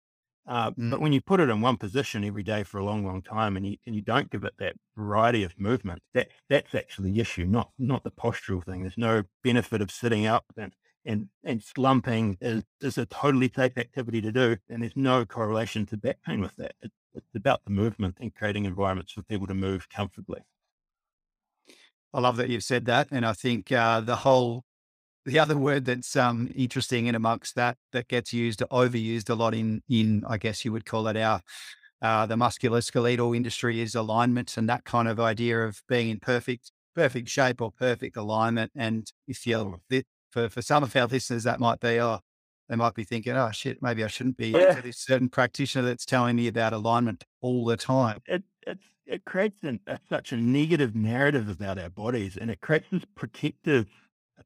Uh, 0.46 0.70
Mm. 0.72 0.90
But 0.90 1.00
when 1.00 1.12
you 1.12 1.20
put 1.20 1.40
it 1.40 1.48
in 1.48 1.60
one 1.60 1.76
position 1.78 2.24
every 2.24 2.42
day 2.42 2.64
for 2.64 2.78
a 2.78 2.84
long, 2.84 3.04
long 3.06 3.22
time, 3.22 3.56
and 3.56 3.66
you 3.66 3.76
and 3.86 3.94
you 3.94 4.02
don't 4.02 4.30
give 4.30 4.44
it 4.44 4.54
that 4.58 4.76
variety 4.96 5.42
of 5.42 5.58
movement, 5.58 6.02
that 6.12 6.28
that's 6.50 6.74
actually 6.74 7.12
the 7.12 7.20
issue, 7.20 7.46
not 7.46 7.70
not 7.78 8.04
the 8.04 8.10
postural 8.10 8.62
thing. 8.62 8.82
There's 8.82 8.98
no 8.98 9.22
benefit 9.42 9.80
of 9.80 9.90
sitting 9.90 10.26
up 10.26 10.44
and 10.56 10.74
and 11.04 11.28
and 11.44 11.62
slumping 11.62 12.38
is 12.40 12.62
is 12.80 12.98
a 12.98 13.06
totally 13.06 13.50
safe 13.54 13.76
activity 13.76 14.20
to 14.22 14.32
do, 14.32 14.56
and 14.68 14.82
there's 14.82 14.96
no 14.96 15.24
correlation 15.24 15.86
to 15.86 15.96
back 15.96 16.18
pain 16.26 16.40
with 16.40 16.56
that. 16.56 16.74
It's, 16.82 16.94
it's 17.14 17.34
about 17.34 17.64
the 17.64 17.70
movement 17.70 18.16
and 18.20 18.34
creating 18.34 18.64
environments 18.64 19.12
for 19.12 19.22
people 19.22 19.46
to 19.46 19.54
move 19.54 19.88
comfortably. 19.88 20.40
I 22.12 22.20
love 22.20 22.36
that 22.36 22.48
you've 22.48 22.64
said 22.64 22.86
that, 22.86 23.08
and 23.10 23.26
I 23.26 23.32
think 23.32 23.70
uh, 23.72 24.00
the 24.00 24.16
whole 24.16 24.64
the 25.24 25.38
other 25.38 25.56
word 25.56 25.86
that's 25.86 26.16
um, 26.16 26.50
interesting 26.54 27.06
in 27.06 27.14
amongst 27.14 27.54
that 27.54 27.76
that 27.92 28.08
gets 28.08 28.32
used 28.32 28.62
or 28.62 28.66
overused 28.68 29.30
a 29.30 29.34
lot 29.34 29.54
in 29.54 29.82
in 29.88 30.24
I 30.28 30.38
guess 30.38 30.64
you 30.64 30.72
would 30.72 30.86
call 30.86 31.08
it 31.08 31.16
our 31.16 31.40
uh, 32.02 32.26
the 32.26 32.36
musculoskeletal 32.36 33.34
industry 33.34 33.80
is 33.80 33.94
alignment 33.94 34.56
and 34.58 34.68
that 34.68 34.84
kind 34.84 35.08
of 35.08 35.18
idea 35.18 35.60
of 35.62 35.82
being 35.88 36.10
in 36.10 36.20
perfect 36.20 36.70
perfect 36.94 37.28
shape 37.28 37.60
or 37.60 37.72
perfect 37.72 38.16
alignment. 38.16 38.72
And 38.76 39.10
if 39.26 39.46
you're 39.46 39.80
for 40.34 40.48
for 40.48 40.60
some 40.62 40.82
of 40.82 40.94
our 40.96 41.06
listeners, 41.06 41.44
that 41.44 41.60
might 41.60 41.80
be 41.80 42.00
oh 42.00 42.18
they 42.68 42.76
might 42.76 42.94
be 42.94 43.04
thinking 43.04 43.34
oh 43.34 43.50
shit 43.52 43.80
maybe 43.82 44.02
I 44.02 44.08
shouldn't 44.08 44.36
be 44.36 44.48
Yeah. 44.48 44.74
to 44.74 44.82
this 44.82 44.98
certain 44.98 45.28
practitioner 45.28 45.86
that's 45.86 46.04
telling 46.04 46.36
me 46.36 46.48
about 46.48 46.72
alignment 46.72 47.24
all 47.40 47.64
the 47.64 47.76
time. 47.76 48.18
it 48.26 48.42
it's 48.66 48.82
it 49.06 49.24
creates 49.26 49.58
an, 49.62 49.80
a, 49.86 49.98
such 50.08 50.32
a 50.32 50.36
negative 50.36 50.94
narrative 50.94 51.48
about 51.48 51.78
our 51.78 51.90
bodies, 51.90 52.36
and 52.38 52.50
it 52.50 52.60
creates 52.62 52.86
this 52.90 53.04
protective 53.14 53.86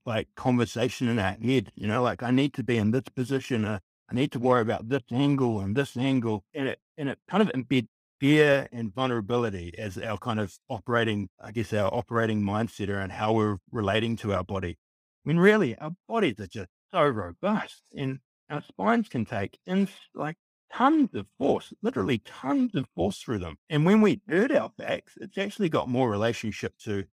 like 0.05 0.29
conversation 0.37 1.09
in 1.09 1.19
our 1.19 1.37
head. 1.41 1.71
You 1.77 1.87
know, 1.87 2.03
like 2.03 2.23
I 2.23 2.31
need 2.33 2.53
to 2.55 2.63
be 2.65 2.77
in 2.77 2.91
this 2.91 3.09
position. 3.15 3.65
Uh, 3.65 3.79
I 4.11 4.15
need 4.15 4.33
to 4.33 4.39
worry 4.41 4.63
about 4.63 4.89
this 4.89 5.03
angle 5.13 5.61
and 5.61 5.77
this 5.77 5.97
angle, 5.97 6.45
and 6.55 6.69
it 6.69 6.79
and 6.99 7.09
it 7.09 7.19
kind 7.31 7.43
of 7.43 7.49
embed 7.51 7.87
fear 8.21 8.67
and 8.73 8.93
vulnerability 8.93 9.73
as 9.79 9.97
our 9.97 10.19
kind 10.19 10.41
of 10.41 10.53
operating, 10.69 11.29
I 11.41 11.53
guess, 11.53 11.73
our 11.73 11.89
operating 11.95 12.43
mindset 12.43 12.89
around 12.89 13.13
how 13.13 13.33
we're 13.33 13.59
relating 13.71 14.17
to 14.17 14.35
our 14.35 14.43
body. 14.43 14.77
When 15.29 15.39
really 15.39 15.77
our 15.77 15.91
bodies 16.09 16.41
are 16.41 16.47
just 16.47 16.71
so 16.91 17.03
robust 17.03 17.83
and 17.95 18.21
our 18.49 18.63
spines 18.63 19.11
can 19.11 19.27
take 19.27 19.59
in 19.67 19.87
like 20.15 20.37
tons 20.73 21.15
of 21.15 21.27
force, 21.37 21.71
literally 21.83 22.23
tons 22.25 22.75
of 22.75 22.87
force 22.97 23.19
through 23.19 23.41
them. 23.41 23.59
And 23.69 23.85
when 23.85 24.01
we 24.01 24.23
hurt 24.27 24.51
our 24.51 24.71
backs, 24.79 25.19
it's 25.21 25.37
actually 25.37 25.69
got 25.69 25.87
more 25.87 26.11
relationship 26.11 26.79
to 26.85 27.05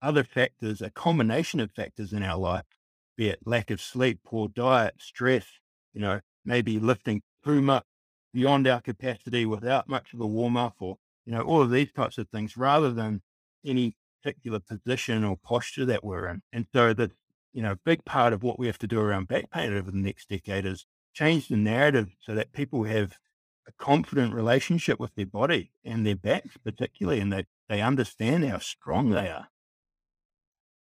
other 0.00 0.24
factors, 0.24 0.80
a 0.80 0.88
combination 0.88 1.60
of 1.60 1.70
factors 1.72 2.14
in 2.14 2.22
our 2.22 2.38
life, 2.38 2.64
be 3.18 3.28
it 3.28 3.40
lack 3.44 3.70
of 3.70 3.82
sleep, 3.82 4.20
poor 4.24 4.48
diet, 4.48 4.94
stress, 4.98 5.44
you 5.92 6.00
know, 6.00 6.20
maybe 6.46 6.80
lifting 6.80 7.20
too 7.44 7.60
much 7.60 7.84
beyond 8.32 8.66
our 8.66 8.80
capacity 8.80 9.44
without 9.44 9.90
much 9.90 10.14
of 10.14 10.22
a 10.22 10.26
warm 10.26 10.56
up 10.56 10.76
or, 10.78 10.96
you 11.26 11.34
know, 11.34 11.42
all 11.42 11.60
of 11.60 11.70
these 11.70 11.92
types 11.92 12.16
of 12.16 12.26
things 12.30 12.56
rather 12.56 12.90
than 12.90 13.20
any 13.62 13.94
particular 14.22 14.58
position 14.58 15.22
or 15.22 15.36
posture 15.36 15.84
that 15.84 16.02
we're 16.02 16.28
in. 16.28 16.40
And 16.54 16.66
so 16.72 16.94
the, 16.94 17.10
you 17.52 17.62
know, 17.62 17.72
a 17.72 17.78
big 17.84 18.04
part 18.04 18.32
of 18.32 18.42
what 18.42 18.58
we 18.58 18.66
have 18.66 18.78
to 18.78 18.86
do 18.86 19.00
around 19.00 19.28
back 19.28 19.50
pain 19.50 19.72
over 19.72 19.90
the 19.90 19.98
next 19.98 20.28
decade 20.28 20.64
is 20.64 20.86
change 21.12 21.48
the 21.48 21.56
narrative 21.56 22.08
so 22.20 22.34
that 22.34 22.52
people 22.52 22.84
have 22.84 23.18
a 23.68 23.72
confident 23.78 24.34
relationship 24.34 24.98
with 24.98 25.14
their 25.14 25.26
body 25.26 25.72
and 25.84 26.06
their 26.06 26.16
backs 26.16 26.56
particularly, 26.64 27.20
and 27.20 27.32
they, 27.32 27.44
they 27.68 27.80
understand 27.80 28.44
how 28.44 28.58
strong 28.58 29.10
they 29.10 29.28
are. 29.28 29.48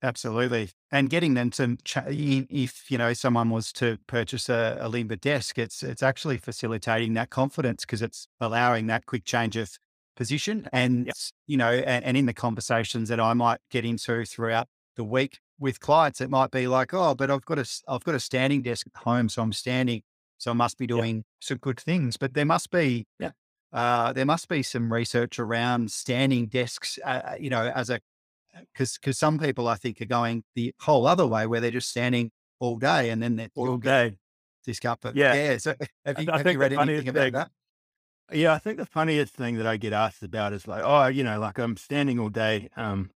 Absolutely. 0.03 0.69
And 0.91 1.09
getting 1.09 1.33
them 1.33 1.49
to, 1.51 1.77
if, 1.87 2.91
you 2.91 2.97
know, 2.97 3.13
someone 3.13 3.49
was 3.49 3.71
to 3.73 3.97
purchase 4.07 4.49
a, 4.49 4.77
a 4.79 4.89
Limber 4.89 5.15
desk, 5.15 5.57
it's, 5.57 5.81
it's 5.81 6.03
actually 6.03 6.37
facilitating 6.37 7.13
that 7.13 7.29
confidence 7.29 7.85
because 7.85 8.01
it's 8.01 8.27
allowing 8.39 8.87
that 8.87 9.05
quick 9.05 9.25
change 9.25 9.55
of 9.55 9.71
position. 10.15 10.67
And, 10.71 11.07
yep. 11.07 11.15
you 11.47 11.57
know, 11.57 11.71
and, 11.71 12.05
and 12.05 12.17
in 12.17 12.25
the 12.25 12.33
conversations 12.33 13.09
that 13.09 13.19
I 13.19 13.33
might 13.33 13.61
get 13.71 13.83
into 13.83 14.25
throughout 14.25 14.67
the 14.95 15.03
week 15.03 15.39
with 15.59 15.79
clients, 15.79 16.21
it 16.21 16.29
might 16.29 16.51
be 16.51 16.67
like, 16.67 16.93
oh, 16.93 17.15
but 17.15 17.31
I've 17.31 17.45
got 17.45 17.59
a, 17.59 17.65
I've 17.87 18.03
got 18.03 18.15
a 18.15 18.19
standing 18.19 18.61
desk 18.61 18.87
at 18.87 19.01
home. 19.01 19.29
So 19.29 19.41
I'm 19.41 19.53
standing. 19.53 20.01
So 20.37 20.51
I 20.51 20.53
must 20.53 20.77
be 20.77 20.85
doing 20.85 21.17
yep. 21.17 21.25
some 21.39 21.57
good 21.59 21.79
things, 21.79 22.17
but 22.17 22.33
there 22.33 22.45
must 22.45 22.71
be, 22.71 23.07
yeah. 23.19 23.31
Uh, 23.73 24.13
there 24.13 24.25
must 24.25 24.47
be 24.47 24.63
some 24.63 24.91
research 24.91 25.37
around 25.37 25.91
standing 25.91 26.47
desks, 26.47 26.97
uh, 27.03 27.35
you 27.37 27.49
know, 27.49 27.71
as 27.75 27.89
a 27.89 27.99
because 28.73 28.97
because 28.97 29.17
some 29.17 29.37
people 29.37 29.67
I 29.67 29.75
think 29.75 30.01
are 30.01 30.05
going 30.05 30.43
the 30.55 30.73
whole 30.79 31.05
other 31.05 31.27
way 31.27 31.45
where 31.45 31.59
they're 31.59 31.71
just 31.71 31.89
standing 31.89 32.31
all 32.59 32.77
day 32.77 33.09
and 33.09 33.21
then 33.21 33.35
they're 33.35 33.49
all 33.55 33.77
day 33.77 34.17
discomfort. 34.65 35.15
Yeah. 35.15 35.33
yeah. 35.33 35.57
So 35.57 35.75
have 36.05 36.21
you, 36.21 36.31
I 36.31 36.37
have 36.37 36.47
you 36.47 36.57
read 36.57 36.73
anything 36.73 37.09
about 37.09 37.21
thing, 37.21 37.33
that? 37.33 37.51
Yeah, 38.31 38.53
I 38.53 38.57
think 38.57 38.77
the 38.77 38.85
funniest 38.85 39.33
thing 39.33 39.57
that 39.57 39.67
I 39.67 39.77
get 39.77 39.93
asked 39.93 40.23
about 40.23 40.53
is 40.53 40.67
like, 40.67 40.81
oh, 40.83 41.07
you 41.07 41.23
know, 41.23 41.39
like 41.39 41.59
I'm 41.59 41.77
standing 41.77 42.19
all 42.19 42.29
day, 42.29 42.69
um, 42.75 43.11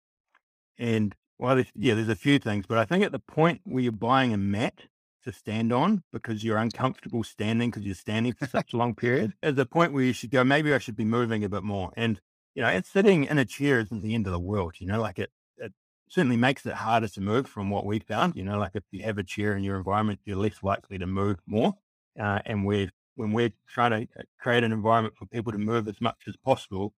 and 0.77 1.15
well, 1.39 1.55
there's, 1.55 1.71
yeah, 1.75 1.93
there's 1.93 2.09
a 2.09 2.15
few 2.15 2.39
things, 2.39 2.65
but 2.67 2.77
I 2.77 2.85
think 2.85 3.03
at 3.03 3.11
the 3.11 3.19
point 3.19 3.61
where 3.63 3.83
you're 3.83 3.91
buying 3.91 4.33
a 4.33 4.37
mat 4.37 4.83
to 5.23 5.31
stand 5.33 5.73
on 5.73 6.03
because 6.11 6.43
you're 6.43 6.57
uncomfortable 6.57 7.23
standing 7.23 7.69
because 7.69 7.83
you're 7.83 7.95
standing 7.95 8.33
for 8.33 8.47
such 8.47 8.73
a 8.73 8.77
long 8.77 8.95
period, 8.95 9.33
is 9.43 9.55
the 9.55 9.65
point 9.65 9.93
where 9.93 10.03
you 10.03 10.13
should 10.13 10.31
go, 10.31 10.43
maybe 10.43 10.73
I 10.73 10.77
should 10.77 10.95
be 10.95 11.05
moving 11.05 11.43
a 11.43 11.49
bit 11.49 11.63
more. 11.63 11.91
And 11.97 12.19
you 12.55 12.63
know, 12.63 12.69
and 12.69 12.83
sitting 12.83 13.25
in 13.25 13.37
a 13.37 13.45
chair 13.45 13.79
isn't 13.79 14.01
the 14.01 14.15
end 14.15 14.25
of 14.25 14.33
the 14.33 14.39
world. 14.39 14.75
You 14.79 14.87
know, 14.87 14.99
like 14.99 15.19
it, 15.19 15.29
it 15.57 15.73
certainly 16.09 16.37
makes 16.37 16.65
it 16.65 16.73
harder 16.73 17.07
to 17.07 17.21
move 17.21 17.45
from 17.45 17.69
what 17.69 17.85
we 17.85 17.99
found. 17.99 18.35
You 18.35 18.43
know, 18.43 18.57
like 18.57 18.71
if 18.73 18.83
you 18.89 19.03
have 19.03 19.19
a 19.19 19.23
chair 19.23 19.55
in 19.55 19.63
your 19.63 19.77
environment, 19.77 20.21
you're 20.25 20.37
less 20.37 20.63
likely 20.63 20.97
to 20.97 21.05
move 21.05 21.37
more. 21.45 21.75
Uh, 22.19 22.39
and 22.47 22.65
we're, 22.65 22.89
when 23.13 23.31
we're 23.31 23.51
trying 23.67 23.91
to 23.91 24.19
uh, 24.19 24.23
create 24.39 24.63
an 24.63 24.71
environment 24.71 25.13
for 25.15 25.27
people 25.27 25.51
to 25.51 25.59
move 25.59 25.87
as 25.87 26.01
much 26.01 26.23
as 26.27 26.35
possible, 26.37 26.93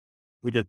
we 0.45 0.53
just 0.53 0.69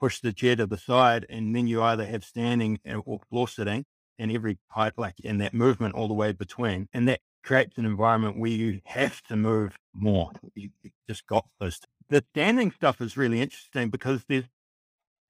push 0.00 0.20
the 0.20 0.32
chair 0.32 0.56
to 0.56 0.66
the 0.66 0.78
side 0.78 1.26
and 1.28 1.54
then 1.54 1.66
you 1.66 1.82
either 1.82 2.06
have 2.06 2.24
standing 2.24 2.78
or 2.86 3.20
floor 3.30 3.48
sitting 3.48 3.84
and 4.18 4.32
every 4.32 4.58
height, 4.68 4.94
like 4.96 5.20
in 5.20 5.38
that 5.38 5.54
movement 5.54 5.94
all 5.94 6.08
the 6.08 6.14
way 6.14 6.32
between. 6.32 6.88
And 6.92 7.08
that 7.08 7.20
creates 7.44 7.78
an 7.78 7.84
environment 7.84 8.38
where 8.38 8.50
you 8.50 8.80
have 8.84 9.22
to 9.22 9.36
move 9.36 9.76
more. 9.94 10.32
You, 10.54 10.70
you 10.82 10.90
just 11.08 11.26
got 11.26 11.46
those 11.60 11.80
the 12.08 12.24
standing 12.32 12.70
stuff 12.70 13.00
is 13.00 13.16
really 13.16 13.40
interesting 13.40 13.90
because 13.90 14.24
there's 14.28 14.46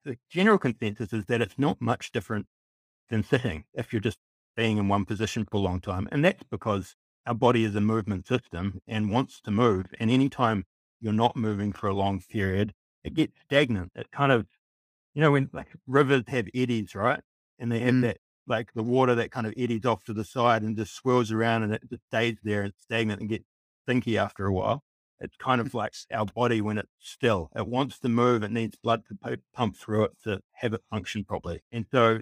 the 0.05 0.17
general 0.29 0.57
consensus 0.57 1.11
is 1.11 1.25
that 1.25 1.41
it's 1.41 1.59
not 1.59 1.81
much 1.81 2.11
different 2.11 2.45
than 3.09 3.23
sitting 3.23 3.65
if 3.73 3.91
you're 3.91 3.99
just 3.99 4.17
being 4.55 4.77
in 4.77 4.87
one 4.87 5.05
position 5.05 5.45
for 5.45 5.57
a 5.57 5.61
long 5.61 5.81
time. 5.81 6.07
And 6.11 6.23
that's 6.23 6.43
because 6.49 6.95
our 7.25 7.33
body 7.33 7.63
is 7.63 7.75
a 7.75 7.81
movement 7.81 8.27
system 8.27 8.79
and 8.87 9.11
wants 9.11 9.41
to 9.41 9.51
move. 9.51 9.87
And 9.99 10.09
anytime 10.09 10.65
you're 11.01 11.13
not 11.13 11.35
moving 11.35 11.73
for 11.73 11.87
a 11.87 11.93
long 11.93 12.21
period, 12.29 12.73
it 13.03 13.13
gets 13.13 13.33
stagnant. 13.43 13.91
It 13.95 14.07
kind 14.11 14.31
of, 14.31 14.47
you 15.13 15.21
know, 15.21 15.31
when 15.31 15.49
like 15.53 15.67
rivers 15.87 16.23
have 16.27 16.47
eddies, 16.53 16.95
right? 16.95 17.21
And 17.57 17.71
they 17.71 17.79
have 17.79 17.95
mm. 17.95 18.01
that, 18.01 18.17
like 18.47 18.73
the 18.73 18.83
water 18.83 19.15
that 19.15 19.31
kind 19.31 19.45
of 19.45 19.53
eddies 19.57 19.85
off 19.85 20.03
to 20.05 20.13
the 20.13 20.23
side 20.23 20.63
and 20.63 20.75
just 20.75 20.95
swirls 20.95 21.31
around 21.31 21.63
and 21.63 21.73
it 21.73 21.83
just 21.89 22.03
stays 22.07 22.37
there 22.43 22.63
and 22.63 22.73
stagnant 22.79 23.21
and 23.21 23.29
gets 23.29 23.45
stinky 23.83 24.17
after 24.17 24.45
a 24.45 24.53
while. 24.53 24.83
It's 25.19 25.35
kind 25.35 25.59
of 25.59 25.73
like 25.73 25.93
our 26.13 26.25
body 26.25 26.61
when 26.61 26.77
it's 26.77 26.89
still. 26.99 27.49
It 27.55 27.67
wants 27.67 27.99
to 27.99 28.09
move. 28.09 28.41
It 28.41 28.51
needs 28.51 28.77
blood 28.77 29.03
to 29.09 29.37
pump 29.53 29.75
through 29.75 30.05
it 30.05 30.11
to 30.23 30.41
have 30.53 30.73
it 30.73 30.81
function 30.89 31.25
properly. 31.25 31.61
And 31.71 31.85
so, 31.91 32.21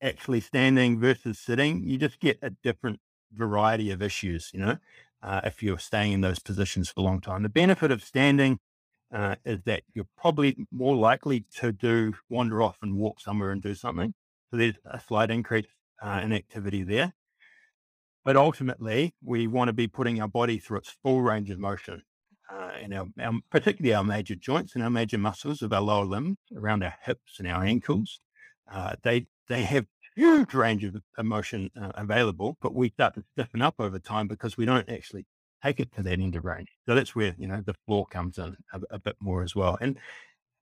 actually 0.00 0.40
standing 0.40 1.00
versus 1.00 1.38
sitting, 1.38 1.82
you 1.82 1.98
just 1.98 2.20
get 2.20 2.38
a 2.42 2.50
different 2.50 3.00
variety 3.32 3.90
of 3.90 4.00
issues. 4.00 4.50
You 4.54 4.60
know, 4.60 4.76
uh, 5.22 5.40
if 5.44 5.62
you're 5.62 5.78
staying 5.78 6.12
in 6.12 6.20
those 6.20 6.38
positions 6.38 6.88
for 6.88 7.00
a 7.00 7.04
long 7.04 7.20
time, 7.20 7.42
the 7.42 7.48
benefit 7.48 7.90
of 7.90 8.02
standing 8.02 8.60
uh, 9.12 9.36
is 9.44 9.60
that 9.64 9.82
you're 9.94 10.08
probably 10.16 10.56
more 10.70 10.96
likely 10.96 11.44
to 11.56 11.72
do 11.72 12.12
wander 12.28 12.62
off 12.62 12.78
and 12.82 12.96
walk 12.96 13.20
somewhere 13.20 13.50
and 13.50 13.62
do 13.62 13.74
something. 13.74 14.14
So 14.50 14.56
there's 14.56 14.76
a 14.84 15.00
slight 15.00 15.30
increase 15.30 15.66
uh, 16.02 16.20
in 16.22 16.32
activity 16.32 16.82
there. 16.82 17.14
But 18.24 18.36
ultimately, 18.36 19.14
we 19.24 19.46
want 19.46 19.68
to 19.68 19.72
be 19.72 19.86
putting 19.86 20.20
our 20.20 20.28
body 20.28 20.58
through 20.58 20.78
its 20.78 20.96
full 21.02 21.22
range 21.22 21.50
of 21.50 21.60
motion 21.60 22.02
uh, 22.50 22.70
and 22.82 22.94
our, 22.94 23.06
our, 23.20 23.32
particularly 23.50 23.94
our 23.94 24.04
major 24.04 24.34
joints 24.34 24.74
and 24.74 24.82
our 24.82 24.90
major 24.90 25.18
muscles 25.18 25.62
of 25.62 25.72
our 25.72 25.80
lower 25.80 26.04
limbs 26.04 26.38
around 26.56 26.82
our 26.82 26.94
hips 27.04 27.38
and 27.38 27.48
our 27.48 27.64
ankles. 27.64 28.20
Uh, 28.70 28.96
they 29.02 29.26
they 29.48 29.62
have 29.62 29.86
huge 30.16 30.54
range 30.54 30.82
of 30.82 30.96
emotion 31.18 31.70
uh, 31.80 31.92
available, 31.94 32.56
but 32.60 32.74
we 32.74 32.88
start 32.88 33.14
to 33.14 33.22
stiffen 33.32 33.62
up 33.62 33.74
over 33.78 33.98
time 33.98 34.26
because 34.26 34.56
we 34.56 34.64
don't 34.64 34.88
actually 34.88 35.26
take 35.66 35.80
it 35.80 35.92
to 35.96 36.02
that 36.02 36.20
end 36.20 36.36
of 36.36 36.44
range. 36.44 36.68
So 36.88 36.94
that's 36.94 37.14
where 37.14 37.34
you 37.38 37.48
know 37.48 37.62
the 37.64 37.74
floor 37.86 38.06
comes 38.06 38.38
in 38.38 38.56
a, 38.72 38.80
a 38.90 38.98
bit 38.98 39.16
more 39.20 39.42
as 39.42 39.54
well. 39.54 39.76
And 39.80 39.98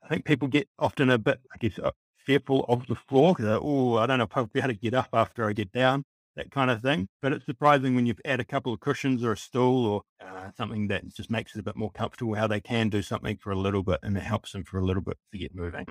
I 0.02 0.08
think 0.08 0.24
people 0.24 0.48
get 0.48 0.68
often 0.78 1.10
a 1.10 1.18
bit, 1.18 1.40
I 1.52 1.56
guess, 1.58 1.78
uh, 1.78 1.90
fearful 2.18 2.64
of 2.68 2.86
the 2.86 2.94
floor 2.94 3.34
because 3.34 3.58
oh, 3.62 3.96
I 3.98 4.06
don't 4.06 4.18
know 4.18 4.24
if 4.24 4.36
I'll 4.36 4.46
be 4.46 4.60
able 4.60 4.68
to 4.68 4.74
get 4.74 4.94
up 4.94 5.08
after 5.12 5.48
I 5.48 5.52
get 5.52 5.72
down 5.72 6.04
that 6.36 6.50
kind 6.50 6.70
of 6.70 6.82
thing. 6.82 7.08
But 7.22 7.32
it's 7.32 7.46
surprising 7.46 7.94
when 7.94 8.06
you 8.06 8.14
add 8.24 8.40
a 8.40 8.44
couple 8.44 8.72
of 8.72 8.80
cushions 8.80 9.22
or 9.22 9.32
a 9.32 9.36
stool 9.36 9.86
or 9.86 10.02
uh, 10.26 10.50
something 10.56 10.88
that 10.88 11.08
just 11.14 11.30
makes 11.30 11.54
it 11.54 11.60
a 11.60 11.62
bit 11.62 11.76
more 11.76 11.90
comfortable, 11.92 12.34
how 12.34 12.46
they 12.46 12.60
can 12.60 12.88
do 12.88 13.02
something 13.02 13.36
for 13.36 13.52
a 13.52 13.58
little 13.58 13.82
bit 13.82 14.00
and 14.02 14.16
it 14.16 14.22
helps 14.22 14.52
them 14.52 14.64
for 14.64 14.78
a 14.78 14.84
little 14.84 15.02
bit 15.02 15.16
to 15.32 15.38
get 15.38 15.54
moving. 15.54 15.86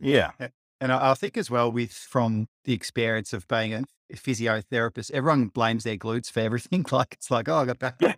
Yeah. 0.00 0.32
And 0.80 0.92
I 0.92 1.14
think 1.14 1.36
as 1.36 1.50
well 1.50 1.70
with 1.70 1.92
from 1.92 2.48
the 2.64 2.72
experience 2.72 3.32
of 3.32 3.46
being 3.48 3.72
a 3.72 3.84
physiotherapist, 4.12 5.12
everyone 5.12 5.46
blames 5.46 5.84
their 5.84 5.96
glutes 5.96 6.30
for 6.30 6.40
everything. 6.40 6.84
Like 6.92 7.14
it's 7.14 7.30
like, 7.30 7.48
oh, 7.48 7.56
I 7.56 7.64
got 7.64 7.78
back. 7.78 7.96
Yeah. 8.00 8.14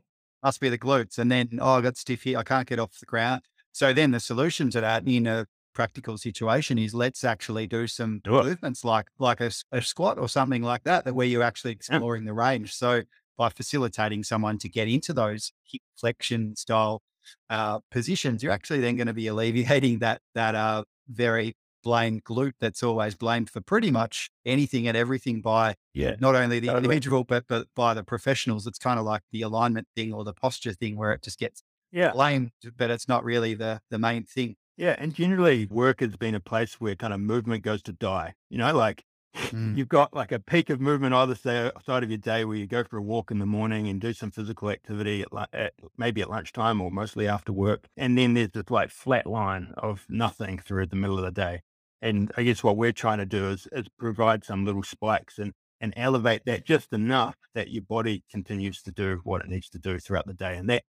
Must 0.46 0.60
be 0.60 0.68
the 0.68 0.78
glutes. 0.78 1.18
And 1.18 1.28
then, 1.28 1.58
oh, 1.60 1.72
I 1.72 1.80
got 1.80 1.96
stiff 1.96 2.22
here. 2.22 2.38
I 2.38 2.44
can't 2.44 2.68
get 2.68 2.78
off 2.78 3.00
the 3.00 3.04
ground. 3.06 3.42
So 3.72 3.92
then 3.92 4.12
the 4.12 4.20
solution 4.20 4.70
to 4.70 4.80
that 4.80 5.02
in 5.04 5.26
a 5.26 5.46
practical 5.74 6.16
situation 6.16 6.78
is 6.78 6.94
let's 6.94 7.24
actually 7.24 7.66
do 7.66 7.88
some 7.88 8.20
do 8.22 8.30
movements 8.30 8.84
like 8.84 9.08
like 9.18 9.40
a, 9.40 9.50
a, 9.72 9.82
squat 9.82 10.20
or 10.20 10.28
something 10.28 10.62
like 10.62 10.84
that, 10.84 11.04
that 11.04 11.16
where 11.16 11.26
you're 11.26 11.42
actually 11.42 11.72
exploring 11.72 12.22
yeah. 12.22 12.28
the 12.28 12.34
range. 12.34 12.72
So 12.74 13.02
by 13.36 13.48
facilitating 13.48 14.22
someone 14.22 14.56
to 14.58 14.68
get 14.68 14.86
into 14.86 15.12
those 15.12 15.50
hip 15.64 15.82
flexion 15.96 16.54
style 16.54 17.02
uh, 17.50 17.80
positions, 17.90 18.40
you're 18.40 18.52
actually 18.52 18.78
then 18.78 18.94
going 18.94 19.08
to 19.08 19.14
be 19.14 19.26
alleviating 19.26 19.98
that 19.98 20.20
that 20.36 20.54
uh, 20.54 20.84
very 21.08 21.56
blamed 21.86 22.24
glute 22.24 22.54
that's 22.58 22.82
always 22.82 23.14
blamed 23.14 23.48
for 23.48 23.60
pretty 23.60 23.92
much 23.92 24.28
anything 24.44 24.88
and 24.88 24.96
everything 24.96 25.40
by 25.40 25.76
yeah. 25.94 26.16
not 26.18 26.34
only 26.34 26.58
the 26.58 26.66
totally. 26.66 26.82
individual 26.82 27.22
but 27.22 27.44
but 27.46 27.68
by 27.76 27.94
the 27.94 28.02
professionals. 28.02 28.66
It's 28.66 28.80
kind 28.80 28.98
of 28.98 29.04
like 29.04 29.22
the 29.30 29.42
alignment 29.42 29.86
thing 29.94 30.12
or 30.12 30.24
the 30.24 30.32
posture 30.32 30.72
thing 30.72 30.96
where 30.96 31.12
it 31.12 31.22
just 31.22 31.38
gets 31.38 31.62
yeah. 31.92 32.10
blamed, 32.10 32.50
but 32.76 32.90
it's 32.90 33.06
not 33.06 33.22
really 33.22 33.54
the 33.54 33.80
the 33.88 34.00
main 34.00 34.24
thing. 34.24 34.56
Yeah, 34.76 34.96
and 34.98 35.14
generally 35.14 35.66
work 35.66 36.00
has 36.00 36.16
been 36.16 36.34
a 36.34 36.40
place 36.40 36.80
where 36.80 36.96
kind 36.96 37.14
of 37.14 37.20
movement 37.20 37.62
goes 37.62 37.82
to 37.84 37.92
die. 37.92 38.34
You 38.50 38.58
know, 38.58 38.74
like 38.74 39.04
mm. 39.36 39.76
you've 39.76 39.88
got 39.88 40.12
like 40.12 40.32
a 40.32 40.40
peak 40.40 40.70
of 40.70 40.80
movement 40.80 41.14
either 41.14 41.36
side 41.36 42.02
of 42.02 42.10
your 42.10 42.18
day 42.18 42.44
where 42.44 42.56
you 42.56 42.66
go 42.66 42.82
for 42.82 42.96
a 42.96 43.02
walk 43.02 43.30
in 43.30 43.38
the 43.38 43.46
morning 43.46 43.86
and 43.86 44.00
do 44.00 44.12
some 44.12 44.32
physical 44.32 44.70
activity 44.70 45.22
at, 45.22 45.48
at 45.52 45.74
maybe 45.96 46.20
at 46.20 46.30
lunchtime 46.30 46.80
or 46.80 46.90
mostly 46.90 47.28
after 47.28 47.52
work, 47.52 47.86
and 47.96 48.18
then 48.18 48.34
there's 48.34 48.50
this 48.50 48.70
like 48.70 48.90
flat 48.90 49.24
line 49.24 49.72
of 49.76 50.04
nothing 50.08 50.58
through 50.58 50.86
the 50.86 50.96
middle 50.96 51.16
of 51.16 51.24
the 51.24 51.30
day. 51.30 51.62
And 52.06 52.30
I 52.36 52.44
guess 52.44 52.62
what 52.62 52.76
we're 52.76 52.92
trying 52.92 53.18
to 53.18 53.26
do 53.26 53.48
is, 53.48 53.66
is 53.72 53.88
provide 53.98 54.44
some 54.44 54.64
little 54.64 54.84
spikes 54.84 55.38
and 55.38 55.52
and 55.80 55.92
elevate 55.96 56.42
that 56.46 56.64
just 56.64 56.92
enough 56.92 57.36
that 57.54 57.70
your 57.70 57.82
body 57.82 58.22
continues 58.30 58.80
to 58.82 58.92
do 58.92 59.20
what 59.24 59.42
it 59.42 59.48
needs 59.48 59.68
to 59.70 59.78
do 59.78 59.98
throughout 59.98 60.26
the 60.26 60.32
day, 60.32 60.56
and 60.56 60.70
that 60.70 60.84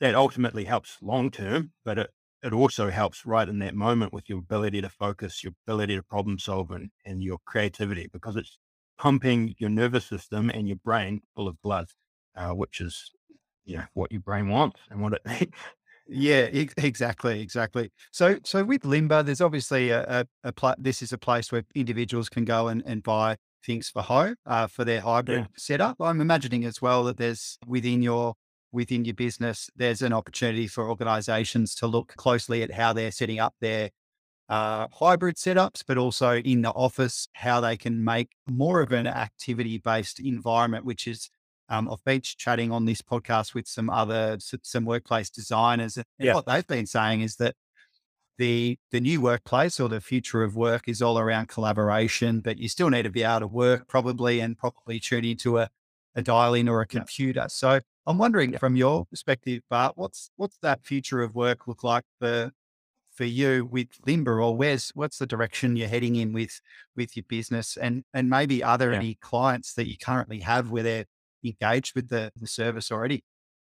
that 0.00 0.14
ultimately 0.14 0.64
helps 0.64 0.98
long 1.00 1.30
term, 1.30 1.72
but 1.82 1.98
it 1.98 2.10
it 2.42 2.52
also 2.52 2.90
helps 2.90 3.24
right 3.24 3.48
in 3.48 3.58
that 3.60 3.74
moment 3.74 4.12
with 4.12 4.28
your 4.28 4.38
ability 4.38 4.82
to 4.82 4.90
focus, 4.90 5.42
your 5.42 5.54
ability 5.66 5.96
to 5.96 6.02
problem 6.02 6.38
solve 6.38 6.70
and, 6.70 6.90
and 7.06 7.22
your 7.22 7.38
creativity 7.46 8.08
because 8.12 8.36
it's 8.36 8.58
pumping 8.98 9.54
your 9.58 9.70
nervous 9.70 10.04
system 10.06 10.50
and 10.50 10.68
your 10.68 10.78
brain 10.84 11.22
full 11.34 11.48
of 11.48 11.60
blood, 11.62 11.86
uh, 12.36 12.50
which 12.50 12.82
is 12.82 13.12
you 13.64 13.78
know 13.78 13.84
what 13.94 14.12
your 14.12 14.20
brain 14.20 14.50
wants 14.50 14.80
and 14.90 15.00
what 15.00 15.14
it 15.14 15.22
needs. 15.26 15.56
Yeah, 16.12 16.48
exactly, 16.76 17.40
exactly. 17.40 17.92
So, 18.10 18.38
so 18.44 18.64
with 18.64 18.84
Limber, 18.84 19.22
there's 19.22 19.40
obviously 19.40 19.90
a, 19.90 20.02
a, 20.02 20.26
a 20.44 20.52
pla- 20.52 20.74
this 20.78 21.02
is 21.02 21.12
a 21.12 21.18
place 21.18 21.52
where 21.52 21.62
individuals 21.74 22.28
can 22.28 22.44
go 22.44 22.68
and, 22.68 22.82
and 22.84 23.02
buy 23.02 23.36
things 23.64 23.88
for 23.88 24.02
home 24.02 24.34
uh, 24.46 24.66
for 24.66 24.84
their 24.84 25.00
hybrid 25.00 25.40
Yeah. 25.40 25.46
setup. 25.56 25.96
I'm 26.00 26.20
imagining 26.20 26.64
as 26.64 26.82
well 26.82 27.04
that 27.04 27.16
there's 27.16 27.58
within 27.66 28.02
your 28.02 28.34
within 28.72 29.04
your 29.04 29.14
business, 29.14 29.68
there's 29.76 30.00
an 30.00 30.12
opportunity 30.12 30.66
for 30.68 30.88
organisations 30.88 31.74
to 31.74 31.86
look 31.88 32.14
closely 32.16 32.62
at 32.62 32.72
how 32.72 32.92
they're 32.92 33.10
setting 33.10 33.40
up 33.40 33.54
their 33.60 33.90
uh, 34.48 34.86
hybrid 34.92 35.36
setups, 35.36 35.82
but 35.86 35.98
also 35.98 36.36
in 36.38 36.62
the 36.62 36.70
office, 36.70 37.28
how 37.34 37.60
they 37.60 37.76
can 37.76 38.04
make 38.04 38.30
more 38.48 38.80
of 38.80 38.92
an 38.92 39.06
activity 39.06 39.78
based 39.78 40.20
environment, 40.20 40.84
which 40.84 41.06
is 41.06 41.30
um, 41.70 41.88
I've 41.90 42.04
been 42.04 42.20
chatting 42.20 42.72
on 42.72 42.84
this 42.84 43.00
podcast 43.00 43.54
with 43.54 43.66
some 43.66 43.88
other 43.88 44.38
some 44.40 44.84
workplace 44.84 45.30
designers, 45.30 45.96
and 45.96 46.04
Yeah. 46.18 46.34
what 46.34 46.46
they've 46.46 46.66
been 46.66 46.86
saying 46.86 47.22
is 47.22 47.36
that 47.36 47.54
the 48.38 48.78
the 48.90 49.00
new 49.00 49.20
workplace 49.20 49.78
or 49.78 49.88
the 49.88 50.00
future 50.00 50.42
of 50.42 50.56
work 50.56 50.88
is 50.88 51.00
all 51.02 51.18
around 51.18 51.48
collaboration, 51.48 52.40
but 52.40 52.58
you 52.58 52.68
still 52.68 52.90
need 52.90 53.02
to 53.02 53.10
be 53.10 53.22
able 53.22 53.40
to 53.40 53.46
work 53.46 53.86
probably 53.88 54.40
and 54.40 54.58
probably 54.58 54.98
tune 54.98 55.24
into 55.24 55.58
a, 55.58 55.68
a 56.14 56.22
dial 56.22 56.54
in 56.54 56.68
or 56.68 56.80
a 56.80 56.86
Yeah. 56.90 57.00
computer. 57.00 57.46
So 57.48 57.80
I'm 58.06 58.18
wondering 58.18 58.52
Yeah. 58.52 58.58
from 58.58 58.76
your 58.76 59.06
perspective, 59.06 59.62
Bart, 59.70 59.92
what's 59.96 60.30
what's 60.36 60.58
that 60.62 60.84
future 60.84 61.22
of 61.22 61.34
work 61.34 61.66
look 61.68 61.84
like 61.84 62.04
for 62.18 62.50
for 63.12 63.24
you 63.24 63.66
with 63.70 63.88
Limber 64.06 64.40
or 64.40 64.56
where's 64.56 64.90
what's 64.94 65.18
the 65.18 65.26
direction 65.26 65.76
you're 65.76 65.88
heading 65.88 66.16
in 66.16 66.32
with 66.32 66.60
with 66.96 67.16
your 67.16 67.24
business 67.28 67.76
and 67.76 68.04
and 68.14 68.30
maybe 68.30 68.62
are 68.62 68.78
there 68.78 68.92
Yeah. 68.92 68.98
any 68.98 69.14
clients 69.16 69.74
that 69.74 69.86
you 69.88 69.96
currently 69.98 70.40
have 70.40 70.70
where 70.70 70.82
they're 70.82 71.04
engaged 71.44 71.94
with 71.94 72.08
the, 72.08 72.32
the 72.36 72.46
service 72.46 72.90
already? 72.92 73.24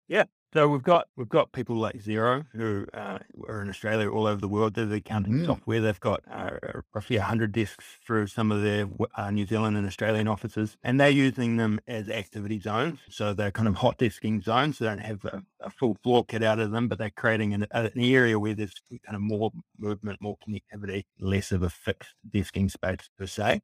Yeah. 0.09 0.25
So 0.55 0.67
we've 0.67 0.83
got 0.83 1.09
we've 1.15 1.29
got 1.29 1.53
people 1.53 1.77
like 1.77 1.97
Xero 1.97 2.47
who 2.55 2.87
uh, 2.95 3.19
are 3.47 3.61
in 3.61 3.69
Australia, 3.69 4.11
all 4.11 4.27
over 4.27 4.41
the 4.41 4.49
world. 4.49 4.73
They're 4.73 4.87
the 4.87 4.95
accounting 4.97 5.35
Mm. 5.35 5.45
software. 5.45 5.83
They've 5.83 6.01
got 6.01 6.23
uh, 6.31 6.53
roughly 6.95 7.19
hundred 7.19 7.53
desks 7.53 7.85
through 8.07 8.29
some 8.29 8.51
of 8.51 8.63
their 8.63 8.89
uh, 9.15 9.31
New 9.31 9.45
Zealand 9.45 9.77
and 9.77 9.87
Australian 9.87 10.27
offices, 10.27 10.79
and 10.83 10.99
they're 10.99 11.11
using 11.11 11.59
them 11.59 11.79
as 11.87 12.09
activity 12.09 12.59
zones. 12.61 12.99
So 13.11 13.35
they're 13.35 13.51
kind 13.51 13.69
of 13.69 13.75
hot 13.75 13.99
desking 13.99 14.43
zones. 14.43 14.79
They 14.79 14.87
don't 14.87 14.97
have 15.01 15.23
a, 15.27 15.43
a 15.61 15.69
full 15.69 15.99
floor 16.03 16.25
kit 16.25 16.43
out 16.43 16.61
of 16.61 16.71
them, 16.71 16.89
but 16.89 16.97
they're 16.97 17.11
creating 17.11 17.53
an, 17.53 17.67
an 17.73 17.91
area 17.99 18.39
where 18.39 18.55
there's 18.55 18.73
kind 19.05 19.17
of 19.17 19.21
more 19.21 19.51
movement, 19.79 20.19
more 20.23 20.39
connectivity, 20.49 21.05
less 21.21 21.53
of 21.53 21.63
a 21.63 21.69
fixed 21.69 22.15
desking 22.31 22.71
space 22.71 23.11
per 23.19 23.27
se. 23.27 23.61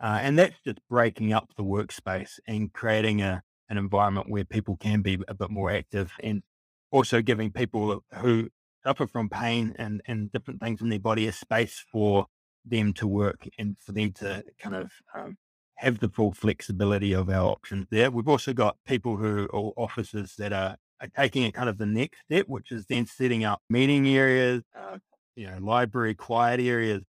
Uh, 0.00 0.18
and 0.20 0.38
that's 0.38 0.56
just 0.64 0.78
breaking 0.88 1.32
up 1.32 1.48
the 1.56 1.64
workspace 1.64 2.38
and 2.46 2.72
creating 2.72 3.22
a 3.22 3.42
an 3.68 3.78
environment 3.78 4.28
where 4.30 4.44
people 4.44 4.76
can 4.76 5.02
be 5.02 5.18
a 5.28 5.34
bit 5.34 5.50
more 5.50 5.70
active 5.70 6.12
and 6.22 6.42
also 6.90 7.20
giving 7.20 7.50
people 7.50 8.04
who 8.20 8.48
suffer 8.84 9.06
from 9.06 9.28
pain 9.28 9.74
and, 9.78 10.00
and 10.06 10.30
different 10.30 10.60
things 10.60 10.80
in 10.80 10.88
their 10.88 11.00
body 11.00 11.26
a 11.26 11.32
space 11.32 11.84
for 11.90 12.26
them 12.64 12.92
to 12.92 13.06
work 13.06 13.48
and 13.58 13.76
for 13.80 13.92
them 13.92 14.12
to 14.12 14.44
kind 14.60 14.76
of 14.76 14.90
um, 15.14 15.36
have 15.76 15.98
the 15.98 16.08
full 16.08 16.32
flexibility 16.32 17.12
of 17.12 17.28
our 17.28 17.50
options 17.50 17.86
there. 17.90 18.10
We've 18.10 18.28
also 18.28 18.52
got 18.52 18.76
people 18.86 19.16
who 19.16 19.48
are 19.52 19.72
offices 19.76 20.34
that 20.38 20.52
are, 20.52 20.76
are 21.00 21.08
taking 21.16 21.42
it 21.42 21.54
kind 21.54 21.68
of 21.68 21.78
the 21.78 21.86
next 21.86 22.20
step, 22.20 22.46
which 22.46 22.70
is 22.70 22.86
then 22.86 23.06
setting 23.06 23.44
up 23.44 23.60
meeting 23.68 24.08
areas, 24.08 24.62
uh, 24.78 24.98
you 25.34 25.50
know, 25.50 25.58
library 25.58 26.14
quiet 26.14 26.60
areas 26.60 27.02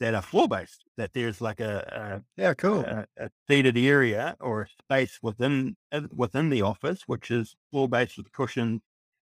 that 0.00 0.14
are 0.14 0.22
floor 0.22 0.48
based, 0.48 0.84
that 0.96 1.12
there's 1.12 1.40
like 1.40 1.60
a, 1.60 2.22
Yeah, 2.36 2.54
cool. 2.54 2.84
a, 2.84 3.06
a 3.16 3.30
seated 3.48 3.76
area 3.78 4.36
or 4.40 4.62
a 4.62 4.68
space 4.68 5.18
within 5.22 5.76
uh, 5.92 6.02
within 6.12 6.50
the 6.50 6.62
office, 6.62 7.02
which 7.06 7.30
is 7.30 7.56
floor 7.70 7.88
based 7.88 8.16
with 8.16 8.32
cushions. 8.32 8.80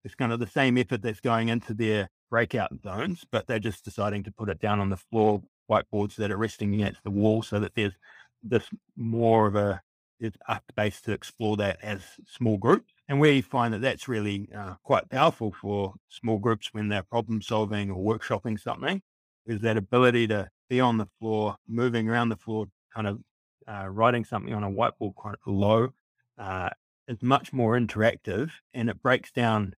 It's 0.03 0.15
kind 0.15 0.33
of 0.33 0.39
the 0.39 0.47
same 0.47 0.77
effort 0.77 1.01
that's 1.01 1.21
going 1.21 1.49
into 1.49 1.73
their 1.73 2.09
breakout 2.29 2.71
zones, 2.81 3.25
but 3.31 3.47
they're 3.47 3.59
just 3.59 3.85
deciding 3.85 4.23
to 4.23 4.31
put 4.31 4.49
it 4.49 4.59
down 4.59 4.79
on 4.79 4.89
the 4.89 4.97
floor, 4.97 5.41
whiteboards 5.71 6.15
that 6.15 6.31
are 6.31 6.37
resting 6.37 6.73
against 6.73 7.03
the 7.03 7.11
wall, 7.11 7.41
so 7.43 7.59
that 7.59 7.75
there's 7.75 7.93
this 8.41 8.69
more 8.95 9.47
of 9.47 9.55
a 9.55 9.81
it's 10.19 10.37
a 10.47 10.61
space 10.71 11.01
to 11.01 11.11
explore 11.11 11.57
that 11.57 11.81
as 11.83 12.03
small 12.27 12.57
groups. 12.57 12.93
And 13.09 13.19
we 13.19 13.41
find 13.41 13.73
that 13.73 13.81
that's 13.81 14.07
really 14.07 14.49
uh, 14.53 14.75
quite 14.83 15.09
powerful 15.09 15.51
for 15.51 15.95
small 16.07 16.39
groups 16.39 16.73
when 16.73 16.87
they're 16.87 17.03
problem 17.03 17.41
solving 17.41 17.91
or 17.91 18.17
workshopping 18.17 18.59
something, 18.59 19.01
is 19.45 19.59
that 19.61 19.75
ability 19.77 20.27
to 20.27 20.49
be 20.73 20.79
on 20.79 20.97
the 20.97 21.07
floor, 21.19 21.55
moving 21.67 22.09
around 22.09 22.29
the 22.29 22.35
floor, 22.35 22.65
kind 22.93 23.07
of 23.07 23.19
uh, 23.67 23.87
writing 23.87 24.25
something 24.25 24.53
on 24.53 24.63
a 24.63 24.69
whiteboard 24.69 25.13
quite 25.15 25.35
low, 25.45 25.89
uh, 26.37 26.69
is 27.07 27.21
much 27.21 27.53
more 27.53 27.77
interactive 27.77 28.49
and 28.73 28.89
it 28.89 29.01
breaks 29.01 29.31
down 29.31 29.73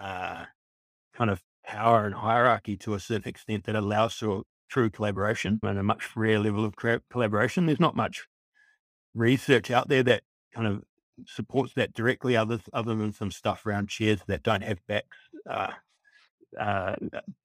uh, 0.00 0.44
kind 1.14 1.30
of 1.30 1.42
power 1.64 2.06
and 2.06 2.14
hierarchy 2.14 2.76
to 2.76 2.94
a 2.94 3.00
certain 3.00 3.28
extent 3.28 3.64
that 3.64 3.76
allows 3.76 4.14
for 4.14 4.42
true 4.68 4.90
collaboration 4.90 5.60
and 5.62 5.78
a 5.78 5.82
much 5.82 6.16
rare 6.16 6.40
level 6.40 6.64
of 6.64 6.74
collaboration. 7.10 7.66
There's 7.66 7.78
not 7.78 7.94
much 7.94 8.26
research 9.14 9.70
out 9.70 9.88
there 9.88 10.02
that 10.02 10.22
kind 10.54 10.66
of 10.66 10.82
supports 11.26 11.74
that 11.74 11.92
directly, 11.92 12.36
other 12.36 12.58
other 12.72 12.94
than 12.96 13.12
some 13.12 13.30
stuff 13.30 13.64
around 13.64 13.90
chairs 13.90 14.20
that 14.26 14.42
don't 14.42 14.64
have 14.64 14.84
backs. 14.88 15.18
Uh, 16.58 16.96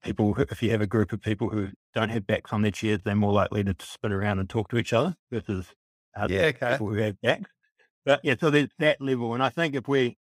people, 0.03 0.33
who- 0.33 0.45
if 0.49 0.61
you 0.61 0.69
have 0.71 0.81
a 0.81 0.87
group 0.87 1.13
of 1.13 1.21
people 1.21 1.49
who 1.49 1.69
don't 1.93 2.09
have 2.09 2.27
backs 2.27 2.51
on 2.51 2.61
their 2.61 2.71
chairs, 2.71 2.99
they're 3.03 3.15
more 3.15 3.33
likely 3.33 3.63
to 3.63 3.75
spin 3.79 4.11
around 4.11 4.39
and 4.39 4.49
talk 4.49 4.69
to 4.69 4.77
each 4.77 4.93
other 4.93 5.15
versus 5.31 5.73
uh, 6.15 6.27
Yeah, 6.29 6.45
okay. 6.47 6.71
people 6.71 6.87
who 6.89 6.95
have 6.95 7.19
backs. 7.21 7.49
But 8.05 8.21
yeah, 8.23 8.35
so 8.39 8.49
there's 8.49 8.69
that 8.79 8.99
level, 9.01 9.33
and 9.33 9.43
I 9.43 9.49
think 9.49 9.75
if 9.75 9.87
we 9.87 10.17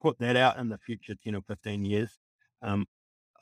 put 0.00 0.18
that 0.18 0.36
out 0.36 0.58
in 0.58 0.68
the 0.68 0.78
future, 0.78 1.14
ten 1.22 1.34
or 1.34 1.42
fifteen 1.42 1.84
years, 1.84 2.18
um, 2.62 2.86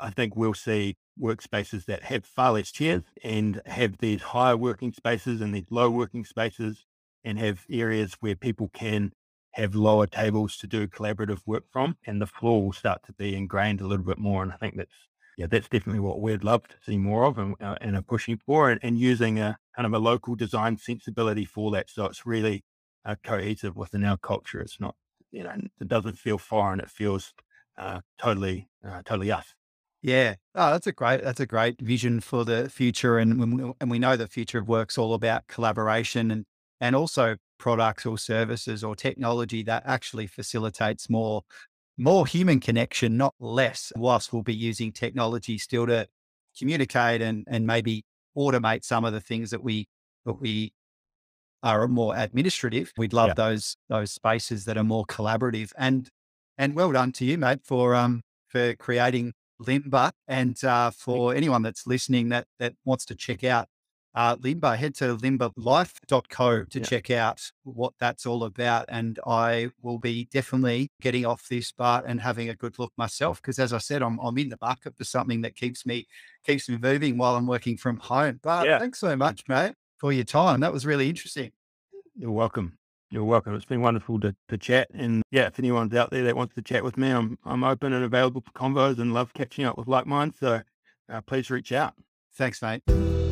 I 0.01 0.11
think 0.11 0.37
we'll 0.37 0.55
see 0.55 0.97
workspaces 1.21 1.85
that 1.87 2.03
have 2.05 2.25
far 2.27 2.53
less 2.53 2.73
chairs 2.73 3.05
and 3.23 3.63
have 3.67 3.99
these 3.99 4.23
higher 4.23 4.57
working 4.57 4.93
spaces 4.93 5.41
and 5.41 5.55
these 5.55 5.71
low 5.71 5.91
working 5.91 6.25
spaces, 6.25 6.85
and 7.25 7.39
have 7.39 7.65
areas 7.71 8.15
where 8.21 8.37
people 8.37 8.69
can 8.75 9.13
have 9.55 9.75
lower 9.75 10.07
tables 10.07 10.57
to 10.59 10.67
do 10.67 10.87
collaborative 10.89 11.41
work 11.47 11.65
from, 11.71 11.97
and 12.07 12.21
the 12.21 12.27
floor 12.27 12.65
will 12.65 12.73
start 12.73 13.03
to 13.07 13.13
be 13.15 13.37
ingrained 13.37 13.81
a 13.81 13.87
little 13.87 14.05
bit 14.07 14.19
more. 14.19 14.43
And 14.43 14.53
I 14.53 14.57
think 14.57 14.77
that's 14.77 14.95
yeah, 15.37 15.47
that's 15.47 15.69
definitely 15.69 16.01
what 16.01 16.21
we'd 16.21 16.45
love 16.45 16.69
to 16.69 16.77
see 16.85 16.97
more 16.97 17.25
of, 17.25 17.39
and, 17.39 17.57
uh, 17.61 17.77
and 17.81 17.97
are 17.97 18.03
pushing 18.03 18.39
for, 18.39 18.71
and, 18.71 18.79
and 18.85 18.99
using 18.99 19.41
a 19.41 19.59
kind 19.75 19.87
of 19.87 19.93
a 19.93 19.99
local 19.99 20.37
design 20.37 20.79
sensibility 20.79 21.45
for 21.45 21.73
that, 21.73 21.91
so 21.91 22.05
it's 22.07 22.25
really 22.27 22.65
uh, 23.05 23.17
cohesive 23.25 23.77
within 23.77 24.05
our 24.05 24.17
culture. 24.19 24.61
It's 24.61 24.81
not 24.81 24.97
you 25.33 25.43
know 25.43 25.57
it 25.81 25.89
doesn't 25.89 26.19
feel 26.19 26.39
foreign; 26.39 26.81
it 26.81 26.91
feels 26.91 27.35
uh, 27.77 28.01
totally 28.19 28.69
uh, 28.85 29.03
totally 29.05 29.33
us. 29.33 29.55
Yeah. 30.03 30.35
Oh, 30.55 30.73
that's 30.73 30.87
a 30.87 30.93
great 30.93 31.23
that's 31.23 31.41
a 31.41 31.47
great 31.47 31.81
vision 31.81 32.21
for 32.21 32.45
the 32.45 32.69
future, 32.69 33.19
and 33.19 33.75
and 33.81 33.91
we 33.91 33.99
know 33.99 34.17
the 34.17 34.29
future 34.29 34.59
of 34.59 34.69
work's 34.69 34.99
all 34.99 35.15
about 35.15 35.47
collaboration 35.49 36.31
and 36.31 36.45
and 36.81 36.97
also 36.97 37.37
products 37.59 38.05
or 38.07 38.19
services 38.19 38.85
or 38.85 38.97
technology 38.97 39.63
that 39.65 39.83
actually 39.87 40.27
facilitates 40.27 41.09
more 41.11 41.43
more 41.99 42.27
human 42.27 42.61
connection, 42.61 43.17
not 43.17 43.35
less. 43.41 43.93
Whilst 43.97 44.33
we'll 44.33 44.43
be 44.43 44.55
using 44.55 44.93
technology 44.93 45.59
still 45.59 45.87
to 45.87 46.09
communicate 46.59 47.23
and 47.23 47.45
and 47.49 47.67
maybe 47.67 48.05
automate 48.37 48.85
some 48.85 49.05
of 49.05 49.13
the 49.13 49.21
things 49.21 49.51
that 49.51 49.63
we 49.63 49.87
that 50.27 50.35
we 50.35 50.73
are 51.63 51.89
more 51.89 52.15
administrative. 52.17 52.93
We'd 52.97 53.13
love 53.13 53.29
Yeah. 53.29 53.35
those 53.35 53.77
those 53.89 54.13
spaces 54.13 54.65
that 54.67 54.77
are 54.77 54.85
more 54.85 55.07
collaborative. 55.07 55.73
And 55.77 56.09
and 56.59 56.75
well 56.75 56.93
done 56.93 57.13
to 57.13 57.25
you, 57.25 57.39
mate, 57.39 57.65
for 57.65 57.95
um 57.95 58.23
for 58.49 58.75
creating 58.77 59.33
Limber. 59.59 60.11
And 60.29 60.63
uh, 60.65 60.91
for 60.91 61.35
anyone 61.35 61.63
that's 61.63 61.87
listening 61.87 62.29
that 62.31 62.47
that 62.59 62.75
wants 62.85 63.05
to 63.07 63.15
check 63.15 63.45
out 63.45 63.69
uh, 64.15 64.37
Limber, 64.41 64.77
head 64.77 64.95
to 64.97 65.17
limbalife.co 65.17 66.65
to 66.65 66.79
Yeah. 66.79 66.85
check 66.85 67.11
out 67.11 67.51
what 67.65 67.95
that's 67.99 68.27
all 68.27 68.45
about. 68.45 68.87
And 68.89 69.19
I 69.27 69.71
will 69.83 69.99
be 69.99 70.27
definitely 70.27 70.91
getting 71.01 71.27
off 71.27 71.49
this 71.49 71.73
part 71.73 72.05
and 72.07 72.21
having 72.21 72.49
a 72.49 72.55
good 72.55 72.79
look 72.79 72.93
myself. 72.97 73.43
Because 73.43 73.59
as 73.59 73.73
I 73.73 73.79
said, 73.79 74.03
I'm 74.03 74.19
I'm 74.21 74.39
in 74.39 74.49
the 74.49 74.59
market 74.61 74.97
for 74.97 75.05
something 75.05 75.41
that 75.43 75.57
keeps 75.57 75.85
me 75.85 76.07
keeps 76.45 76.69
me 76.69 76.79
moving 76.81 77.19
while 77.19 77.37
I'm 77.37 77.47
working 77.47 77.77
from 77.77 77.99
home. 77.99 78.41
But 78.43 78.67
Yeah. 78.67 78.79
thanks 78.79 79.01
so 79.01 79.17
much, 79.17 79.43
mate, 79.49 79.75
for 79.99 80.13
your 80.13 80.25
time. 80.25 80.61
That 80.61 80.73
was 80.73 80.87
really 80.87 81.09
interesting. 81.09 81.51
You're 82.17 82.31
welcome. 82.31 82.79
You're 83.11 83.25
welcome. 83.25 83.55
It's 83.55 83.65
been 83.65 83.81
wonderful 83.81 84.19
to, 84.21 84.35
to 84.49 84.59
chat. 84.59 84.89
And 84.93 85.23
yeah, 85.31 85.47
if 85.47 85.59
anyone's 85.59 85.95
out 85.95 86.11
there 86.11 86.25
that 86.25 86.37
wants 86.37 86.55
to 86.55 86.63
chat 86.63 86.83
with 86.85 86.97
me, 86.97 87.11
I'm 87.11 87.39
I'm 87.45 87.65
open 87.65 87.93
and 87.93 88.05
available 88.05 88.41
for 88.41 88.53
convos 88.53 88.99
and 88.99 89.13
love 89.13 89.33
catching 89.35 89.65
up 89.65 89.77
with 89.77 89.89
like 89.89 90.07
minds. 90.07 90.39
So 90.39 90.63
uh, 91.09 91.21
please 91.23 91.51
reach 91.51 91.73
out. 91.73 91.95
Thanks, 92.37 92.61
mate. 92.63 93.24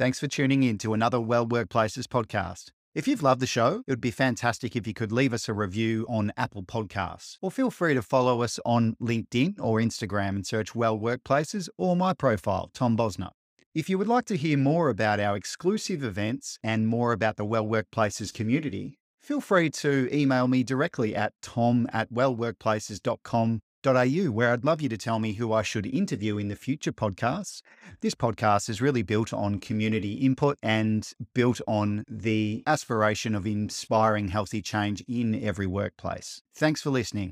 Thanks 0.00 0.18
for 0.18 0.28
tuning 0.28 0.62
in 0.62 0.78
to 0.78 0.94
another 0.94 1.20
Well 1.20 1.46
Workplaces 1.46 2.04
podcast. 2.04 2.70
If 2.94 3.06
you've 3.06 3.22
loved 3.22 3.42
the 3.42 3.46
show, 3.46 3.82
it 3.86 3.90
would 3.90 4.00
be 4.00 4.10
fantastic 4.10 4.74
if 4.74 4.86
you 4.86 4.94
could 4.94 5.12
leave 5.12 5.34
us 5.34 5.46
a 5.46 5.52
review 5.52 6.06
on 6.08 6.32
Apple 6.38 6.62
Podcasts, 6.62 7.36
or 7.42 7.50
feel 7.50 7.70
free 7.70 7.92
to 7.92 8.00
follow 8.00 8.40
us 8.40 8.58
on 8.64 8.96
LinkedIn 8.98 9.56
or 9.60 9.78
Instagram 9.78 10.30
and 10.30 10.46
search 10.46 10.74
Well 10.74 10.98
Workplaces 10.98 11.68
or 11.76 11.96
my 11.96 12.14
profile, 12.14 12.70
Tom 12.72 12.96
Bosner. 12.96 13.32
If 13.74 13.90
you 13.90 13.98
would 13.98 14.08
like 14.08 14.24
to 14.28 14.38
hear 14.38 14.56
more 14.56 14.88
about 14.88 15.20
our 15.20 15.36
exclusive 15.36 16.02
events 16.02 16.58
and 16.64 16.88
more 16.88 17.12
about 17.12 17.36
the 17.36 17.44
Well 17.44 17.66
Workplaces 17.66 18.32
community, 18.32 18.98
feel 19.20 19.42
free 19.42 19.68
to 19.68 20.08
email 20.10 20.48
me 20.48 20.64
directly 20.64 21.14
at 21.14 21.34
tom 21.42 21.86
at 21.92 22.10
wellworkplaces.com 22.10 23.60
au, 23.86 24.30
where 24.30 24.52
I'd 24.52 24.64
love 24.64 24.80
you 24.80 24.88
to 24.88 24.96
tell 24.96 25.18
me 25.18 25.34
who 25.34 25.52
I 25.52 25.62
should 25.62 25.86
interview 25.86 26.38
in 26.38 26.48
the 26.48 26.56
future 26.56 26.92
podcasts. 26.92 27.62
This 28.00 28.14
podcast 28.14 28.68
is 28.68 28.80
really 28.80 29.02
built 29.02 29.32
on 29.32 29.58
community 29.58 30.14
input 30.14 30.58
and 30.62 31.10
built 31.34 31.60
on 31.66 32.04
the 32.08 32.62
aspiration 32.66 33.34
of 33.34 33.46
inspiring 33.46 34.28
healthy 34.28 34.62
change 34.62 35.02
in 35.08 35.34
every 35.42 35.66
workplace. 35.66 36.42
Thanks 36.54 36.82
for 36.82 36.90
listening. 36.90 37.28